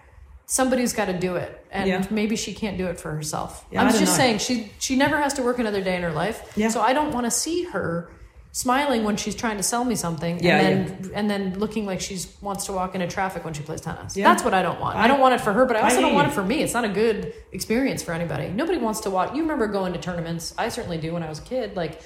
somebody's 0.47 0.93
got 0.93 1.07
to 1.07 1.19
do 1.19 1.37
it. 1.37 1.65
And 1.71 1.89
Yeah. 1.89 2.07
maybe 2.11 2.37
she 2.37 2.53
can't 2.53 2.77
do 2.77 2.87
it 2.87 3.01
for 3.01 3.13
herself. 3.13 3.65
Yeah, 3.71 3.83
I'm 3.83 3.89
just 3.91 4.01
know. 4.01 4.07
saying 4.11 4.39
she 4.39 4.73
she 4.79 4.97
never 4.97 5.17
has 5.17 5.33
to 5.35 5.43
work 5.43 5.59
another 5.59 5.81
day 5.83 5.97
in 5.97 6.03
her 6.03 6.13
life. 6.13 6.53
Yeah. 6.57 6.69
So 6.69 6.81
I 6.83 6.93
don't 6.93 7.13
want 7.13 7.25
to 7.27 7.31
see 7.31 7.65
her 7.65 8.11
smiling 8.53 9.05
when 9.05 9.17
she's 9.17 9.35
trying 9.37 9.57
to 9.57 9.63
sell 9.63 9.85
me 9.85 9.95
something 9.95 10.43
Yeah, 10.43 10.59
and 10.59 10.89
then 10.89 11.11
and 11.15 11.31
then 11.31 11.59
looking 11.59 11.87
like 11.87 12.01
she 12.01 12.19
wants 12.41 12.67
to 12.67 12.73
walk 12.73 12.95
into 12.95 13.07
traffic 13.07 13.45
when 13.45 13.55
she 13.55 13.63
plays 13.63 13.81
tennis. 13.81 14.17
Yeah. 14.17 14.29
That's 14.29 14.43
what 14.43 14.55
I 14.55 14.63
don't 14.63 14.81
want. 14.81 14.97
I, 14.97 15.05
I- 15.05 15.09
don't 15.09 15.21
want 15.21 15.35
it 15.35 15.41
for 15.41 15.53
her, 15.53 15.65
but 15.65 15.77
I 15.77 15.81
I 15.81 15.83
also 15.85 15.97
hear 15.97 16.07
don't 16.07 16.15
want 16.15 16.29
it 16.29 16.33
for 16.33 16.43
me. 16.43 16.63
It's 16.63 16.75
not 16.75 16.85
a 16.85 16.89
good 16.89 17.33
experience 17.53 18.03
for 18.03 18.13
anybody. 18.13 18.49
Nobody 18.49 18.79
wants 18.79 19.01
to 19.01 19.11
watch. 19.11 19.35
You 19.35 19.43
remember 19.43 19.67
going 19.69 19.93
to 19.93 20.01
tournaments? 20.01 20.53
I 20.59 20.69
certainly 20.69 20.99
do 20.99 21.13
when 21.13 21.23
I 21.23 21.29
was 21.29 21.39
a 21.39 21.43
kid. 21.43 21.77
Like 21.77 22.01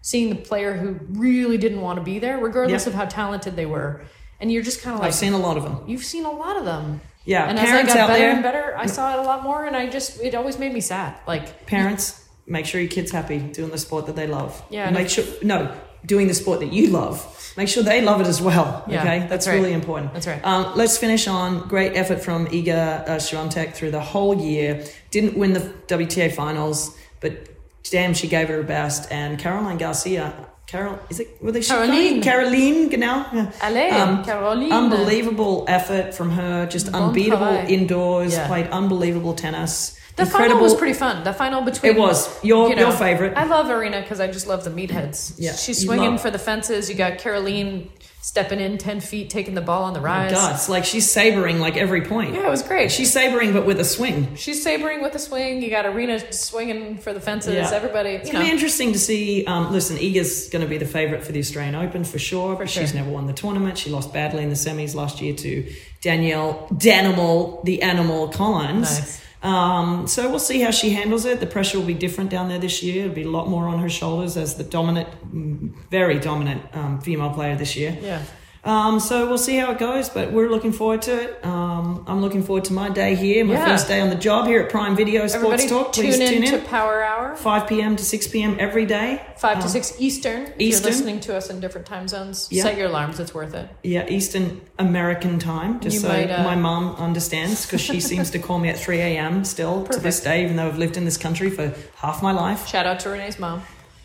seeing 0.00 0.30
the 0.30 0.36
player 0.36 0.74
who 0.74 0.98
really 1.18 1.58
didn't 1.58 1.80
want 1.80 1.98
to 1.98 2.04
be 2.04 2.18
there, 2.20 2.38
regardless 2.38 2.84
Yeah. 2.84 2.90
of 2.90 2.94
how 2.94 3.04
talented 3.06 3.56
they 3.56 3.66
were, 3.66 4.04
and 4.40 4.52
you're 4.52 4.62
just 4.62 4.82
kind 4.82 4.94
of 4.94 5.00
like, 5.00 5.08
I've 5.08 5.14
seen 5.14 5.32
a 5.32 5.38
lot 5.38 5.56
of 5.56 5.64
them. 5.64 5.82
you've 5.88 6.04
seen 6.04 6.24
a 6.24 6.30
lot 6.30 6.56
of 6.56 6.64
them. 6.64 7.00
Yeah, 7.24 7.44
and 7.48 7.58
as 7.58 7.68
I 7.68 7.82
got 7.82 7.94
better 8.08 8.12
there- 8.18 8.30
and 8.30 8.42
better, 8.42 8.74
I 8.78 8.86
mm. 8.86 8.90
saw 8.90 9.14
it 9.14 9.18
a 9.18 9.22
lot 9.22 9.42
more, 9.42 9.66
and 9.66 9.76
I 9.76 9.86
just 9.88 10.20
it 10.22 10.34
always 10.36 10.58
made 10.58 10.72
me 10.72 10.80
sad. 10.80 11.14
Like 11.26 11.66
Parents, 11.66 12.24
make 12.46 12.64
sure 12.64 12.80
your 12.80 12.88
kid's 12.88 13.10
happy 13.10 13.38
doing 13.38 13.70
the 13.70 13.76
sport 13.76 14.06
that 14.06 14.16
they 14.16 14.26
love. 14.28 14.62
Yeah, 14.70 14.88
make 14.90 15.08
sure 15.10 15.24
no 15.42 15.74
doing 16.04 16.28
the 16.28 16.34
sport 16.34 16.60
that 16.60 16.72
you 16.72 16.88
love. 16.88 17.34
Make 17.56 17.68
sure 17.68 17.82
they 17.82 18.02
love 18.02 18.20
it 18.20 18.26
as 18.26 18.40
well. 18.40 18.84
Yeah, 18.88 19.00
okay, 19.00 19.18
that's 19.18 19.30
that's, 19.30 19.46
right. 19.48 19.54
really 19.54 19.72
important. 19.72 20.12
That's 20.12 20.26
right. 20.26 20.44
Um, 20.44 20.72
let's 20.76 20.96
finish 20.96 21.26
on 21.26 21.66
great 21.68 21.96
effort 21.96 22.22
from 22.22 22.46
Iga 22.46 23.08
uh, 23.08 23.16
Swiatek 23.16 23.74
through 23.74 23.90
the 23.90 24.00
whole 24.00 24.40
year. 24.40 24.84
Didn't 25.10 25.36
win 25.36 25.54
the 25.54 25.60
WTA 25.88 26.32
finals, 26.32 26.96
but 27.20 27.48
damn, 27.90 28.14
she 28.14 28.28
gave 28.28 28.48
it 28.48 28.52
her 28.52 28.62
best. 28.62 29.10
And 29.10 29.38
Caroline 29.38 29.78
Garcia. 29.78 30.46
Carol, 30.66 30.98
is 31.08 31.18
it? 31.18 31.42
Were 31.42 31.50
they 31.50 31.62
Caroline. 31.62 32.20
Caroline, 32.20 32.88
genau. 32.90 33.24
Allez, 33.62 34.24
Caroline. 34.26 34.70
Unbelievable 34.70 35.64
effort 35.66 36.14
from 36.14 36.30
her. 36.30 36.66
Just 36.66 36.92
Bon 36.92 37.04
unbeatable 37.04 37.38
travail. 37.38 37.70
indoors. 37.70 38.34
Yeah. 38.34 38.46
Played 38.46 38.66
unbelievable 38.68 39.34
tennis. 39.34 39.98
The 40.18 40.26
final 40.26 40.60
was 40.60 40.74
pretty 40.74 40.94
fun. 40.94 41.24
The 41.24 41.32
final 41.32 41.62
between 41.62 41.92
It 41.92 41.98
was. 41.98 42.28
Your- 42.44 42.72
your 42.74 42.92
favorite. 42.92 43.36
I 43.36 43.44
love 43.44 43.66
Aryna 43.66 44.02
because 44.02 44.20
I 44.20 44.26
just 44.26 44.46
love 44.46 44.64
the 44.64 44.70
meatheads. 44.70 45.34
Yeah. 45.38 45.54
she's 45.54 45.84
swinging 45.84 46.12
love- 46.12 46.20
for 46.20 46.30
the 46.30 46.38
fences. 46.38 46.88
You 46.90 46.94
got 46.94 47.18
Caroline 47.18 47.88
stepping 48.20 48.58
in 48.60 48.76
ten 48.76 49.00
feet, 49.00 49.30
taking 49.30 49.54
the 49.54 49.60
ball 49.60 49.84
on 49.84 49.94
the 49.94 50.00
Oh 50.00 50.02
rise. 50.02 50.32
God, 50.32 50.54
it's 50.54 50.68
like 50.68 50.84
she's 50.84 51.08
sabering 51.10 51.60
like 51.60 51.76
every 51.76 52.02
point. 52.02 52.34
Yeah, 52.34 52.46
it 52.46 52.50
was 52.50 52.62
great. 52.62 52.90
She's 52.92 53.10
sabering, 53.12 53.52
but 53.52 53.64
with 53.64 53.78
a 53.80 53.84
swing. 53.84 54.34
She's 54.34 54.62
sabering 54.62 55.00
with 55.02 55.14
a 55.14 55.18
swing. 55.20 55.62
You 55.62 55.70
got 55.70 55.84
Aryna 55.86 56.34
swinging 56.34 56.98
for 56.98 57.12
the 57.14 57.20
fences. 57.20 57.54
Yeah. 57.54 57.70
Everybody, 57.72 58.10
It's 58.10 58.26
you 58.26 58.32
going 58.32 58.44
to 58.44 58.48
know. 58.48 58.50
be 58.50 58.52
interesting 58.52 58.92
to 58.92 58.98
see. 58.98 59.46
Um, 59.46 59.72
listen, 59.72 59.96
Iga's 59.98 60.48
going 60.50 60.62
to 60.62 60.68
be 60.68 60.78
the 60.78 60.84
favourite 60.84 61.22
for 61.24 61.32
the 61.32 61.38
Australian 61.38 61.76
Open 61.76 62.02
for 62.04 62.18
sure. 62.18 62.56
but 62.56 62.68
sure. 62.68 62.82
She's 62.82 62.92
never 62.92 63.08
won 63.08 63.26
the 63.28 63.32
tournament. 63.32 63.78
She 63.78 63.88
lost 63.88 64.12
badly 64.12 64.42
in 64.42 64.48
the 64.50 64.56
semis 64.56 64.94
last 64.94 65.20
year 65.22 65.34
to 65.34 65.72
Danielle 66.02 66.66
Danimal, 66.74 67.64
the 67.64 67.82
Animal 67.82 68.28
Collins. 68.28 68.98
Nice. 68.98 69.20
Um, 69.42 70.06
so 70.06 70.28
we'll 70.28 70.38
see 70.38 70.60
how 70.60 70.70
she 70.70 70.90
handles 70.90 71.24
it. 71.24 71.40
The 71.40 71.46
pressure 71.46 71.78
will 71.78 71.86
be 71.86 71.94
different 71.94 72.30
down 72.30 72.48
there 72.48 72.58
this 72.58 72.82
year. 72.82 73.04
It'll 73.04 73.14
be 73.14 73.22
a 73.22 73.30
lot 73.30 73.48
more 73.48 73.68
on 73.68 73.78
her 73.78 73.88
shoulders 73.88 74.36
as 74.36 74.56
the 74.56 74.64
dominant, 74.64 75.08
mm, 75.32 75.72
very 75.90 76.18
dominant 76.18 76.62
um, 76.72 77.00
female 77.00 77.30
player 77.30 77.54
this 77.56 77.76
year. 77.76 77.96
Yeah. 78.00 78.22
Um, 78.64 78.98
so 79.00 79.26
we'll 79.28 79.38
see 79.38 79.56
how 79.56 79.70
it 79.70 79.78
goes, 79.78 80.08
but 80.08 80.32
we're 80.32 80.50
looking 80.50 80.72
forward 80.72 81.02
to 81.02 81.12
it. 81.22 81.44
Um, 81.44 82.04
I'm 82.06 82.20
looking 82.20 82.42
forward 82.42 82.64
to 82.66 82.72
my 82.72 82.88
day 82.90 83.14
here, 83.14 83.44
my 83.44 83.54
Yeah. 83.54 83.66
first 83.66 83.88
day 83.88 84.00
on 84.00 84.10
the 84.10 84.16
job 84.16 84.46
here 84.46 84.60
at 84.62 84.68
Prime 84.70 84.96
Video 84.96 85.26
Sports 85.26 85.34
Everybody 85.36 85.68
Talk. 85.68 85.92
tune 85.92 86.04
Please 86.04 86.18
in, 86.18 86.28
tune 86.28 86.42
in. 86.44 86.50
to 86.52 86.58
Power 86.68 87.02
Hour, 87.02 87.36
5 87.36 87.66
p.m. 87.68 87.96
to 87.96 88.04
6 88.04 88.26
p.m. 88.28 88.56
every 88.58 88.84
day. 88.84 89.22
5 89.36 89.58
to 89.58 89.62
Um, 89.64 89.68
6 89.70 89.94
Eastern. 89.98 90.42
If 90.42 90.54
Eastern. 90.58 90.82
you're 90.84 90.92
listening 90.92 91.20
to 91.20 91.36
us 91.36 91.50
in 91.50 91.60
different 91.60 91.86
time 91.86 92.08
zones, 92.08 92.48
Yeah. 92.50 92.64
set 92.64 92.76
your 92.76 92.88
alarms. 92.88 93.20
It's 93.20 93.32
worth 93.34 93.54
it. 93.54 93.68
Yeah, 93.84 94.04
Eastern 94.08 94.60
American 94.78 95.38
time, 95.38 95.78
just 95.80 95.94
You 95.94 96.00
so 96.00 96.08
might, 96.08 96.30
uh, 96.30 96.42
my 96.42 96.56
mom 96.56 96.96
understands, 96.96 97.64
because 97.64 97.80
she 97.80 98.00
seems 98.00 98.30
to 98.30 98.38
call 98.38 98.58
me 98.58 98.68
at 98.68 98.78
3 98.78 98.98
a.m. 99.00 99.44
still 99.44 99.84
to 99.86 100.00
this 100.00 100.20
day, 100.20 100.42
even 100.44 100.56
though 100.56 100.66
I've 100.66 100.78
lived 100.78 100.96
in 100.96 101.04
this 101.04 101.16
country 101.16 101.48
for 101.50 101.72
half 101.96 102.22
my 102.22 102.32
life. 102.32 102.66
Shout 102.66 102.86
out 102.86 102.98
to 103.00 103.10
Rennae's 103.10 103.38
mom. 103.38 103.62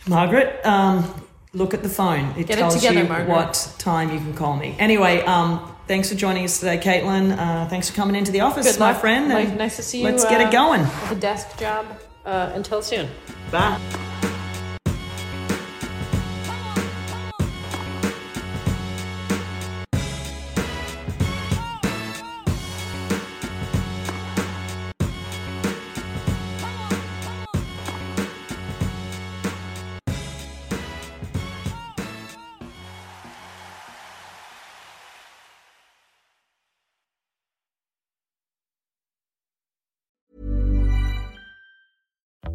Margaret, 0.08 0.60
um, 0.66 1.06
look 1.54 1.74
at 1.74 1.84
the 1.84 1.90
phone. 1.90 2.32
It 2.38 2.48
Get 2.48 2.58
it 2.58 2.62
tells 2.62 2.76
together, 2.76 3.04
you 3.04 3.08
Margaret. 3.08 3.30
what 3.30 3.74
time 3.78 4.12
you 4.12 4.18
can 4.20 4.34
call 4.34 4.56
me. 4.56 4.76
Anyway, 4.80 5.22
um, 5.22 5.74
thanks 5.88 6.10
for 6.10 6.16
joining 6.16 6.44
us 6.46 6.60
today, 6.60 6.78
Caitlin. 6.78 7.38
Uh, 7.38 7.68
thanks 7.68 7.90
for 7.90 7.96
coming 7.96 8.16
into 8.16 8.32
the 8.32 8.42
office, 8.42 8.72
Good 8.72 8.80
my 8.80 8.92
luck. 8.92 9.02
friend. 9.02 9.30
Mike, 9.30 9.56
nice 9.56 9.76
to 9.78 9.84
see 9.84 10.00
you. 10.00 10.06
Let's 10.06 10.24
get 10.26 10.42
uh, 10.42 10.48
it 10.48 10.52
going. 10.52 10.82
With 10.82 11.12
a 11.12 11.16
desk 11.16 11.58
job. 11.60 11.86
Uh, 12.26 12.52
until 12.56 12.82
soon. 12.82 13.10
Bye. 13.52 13.80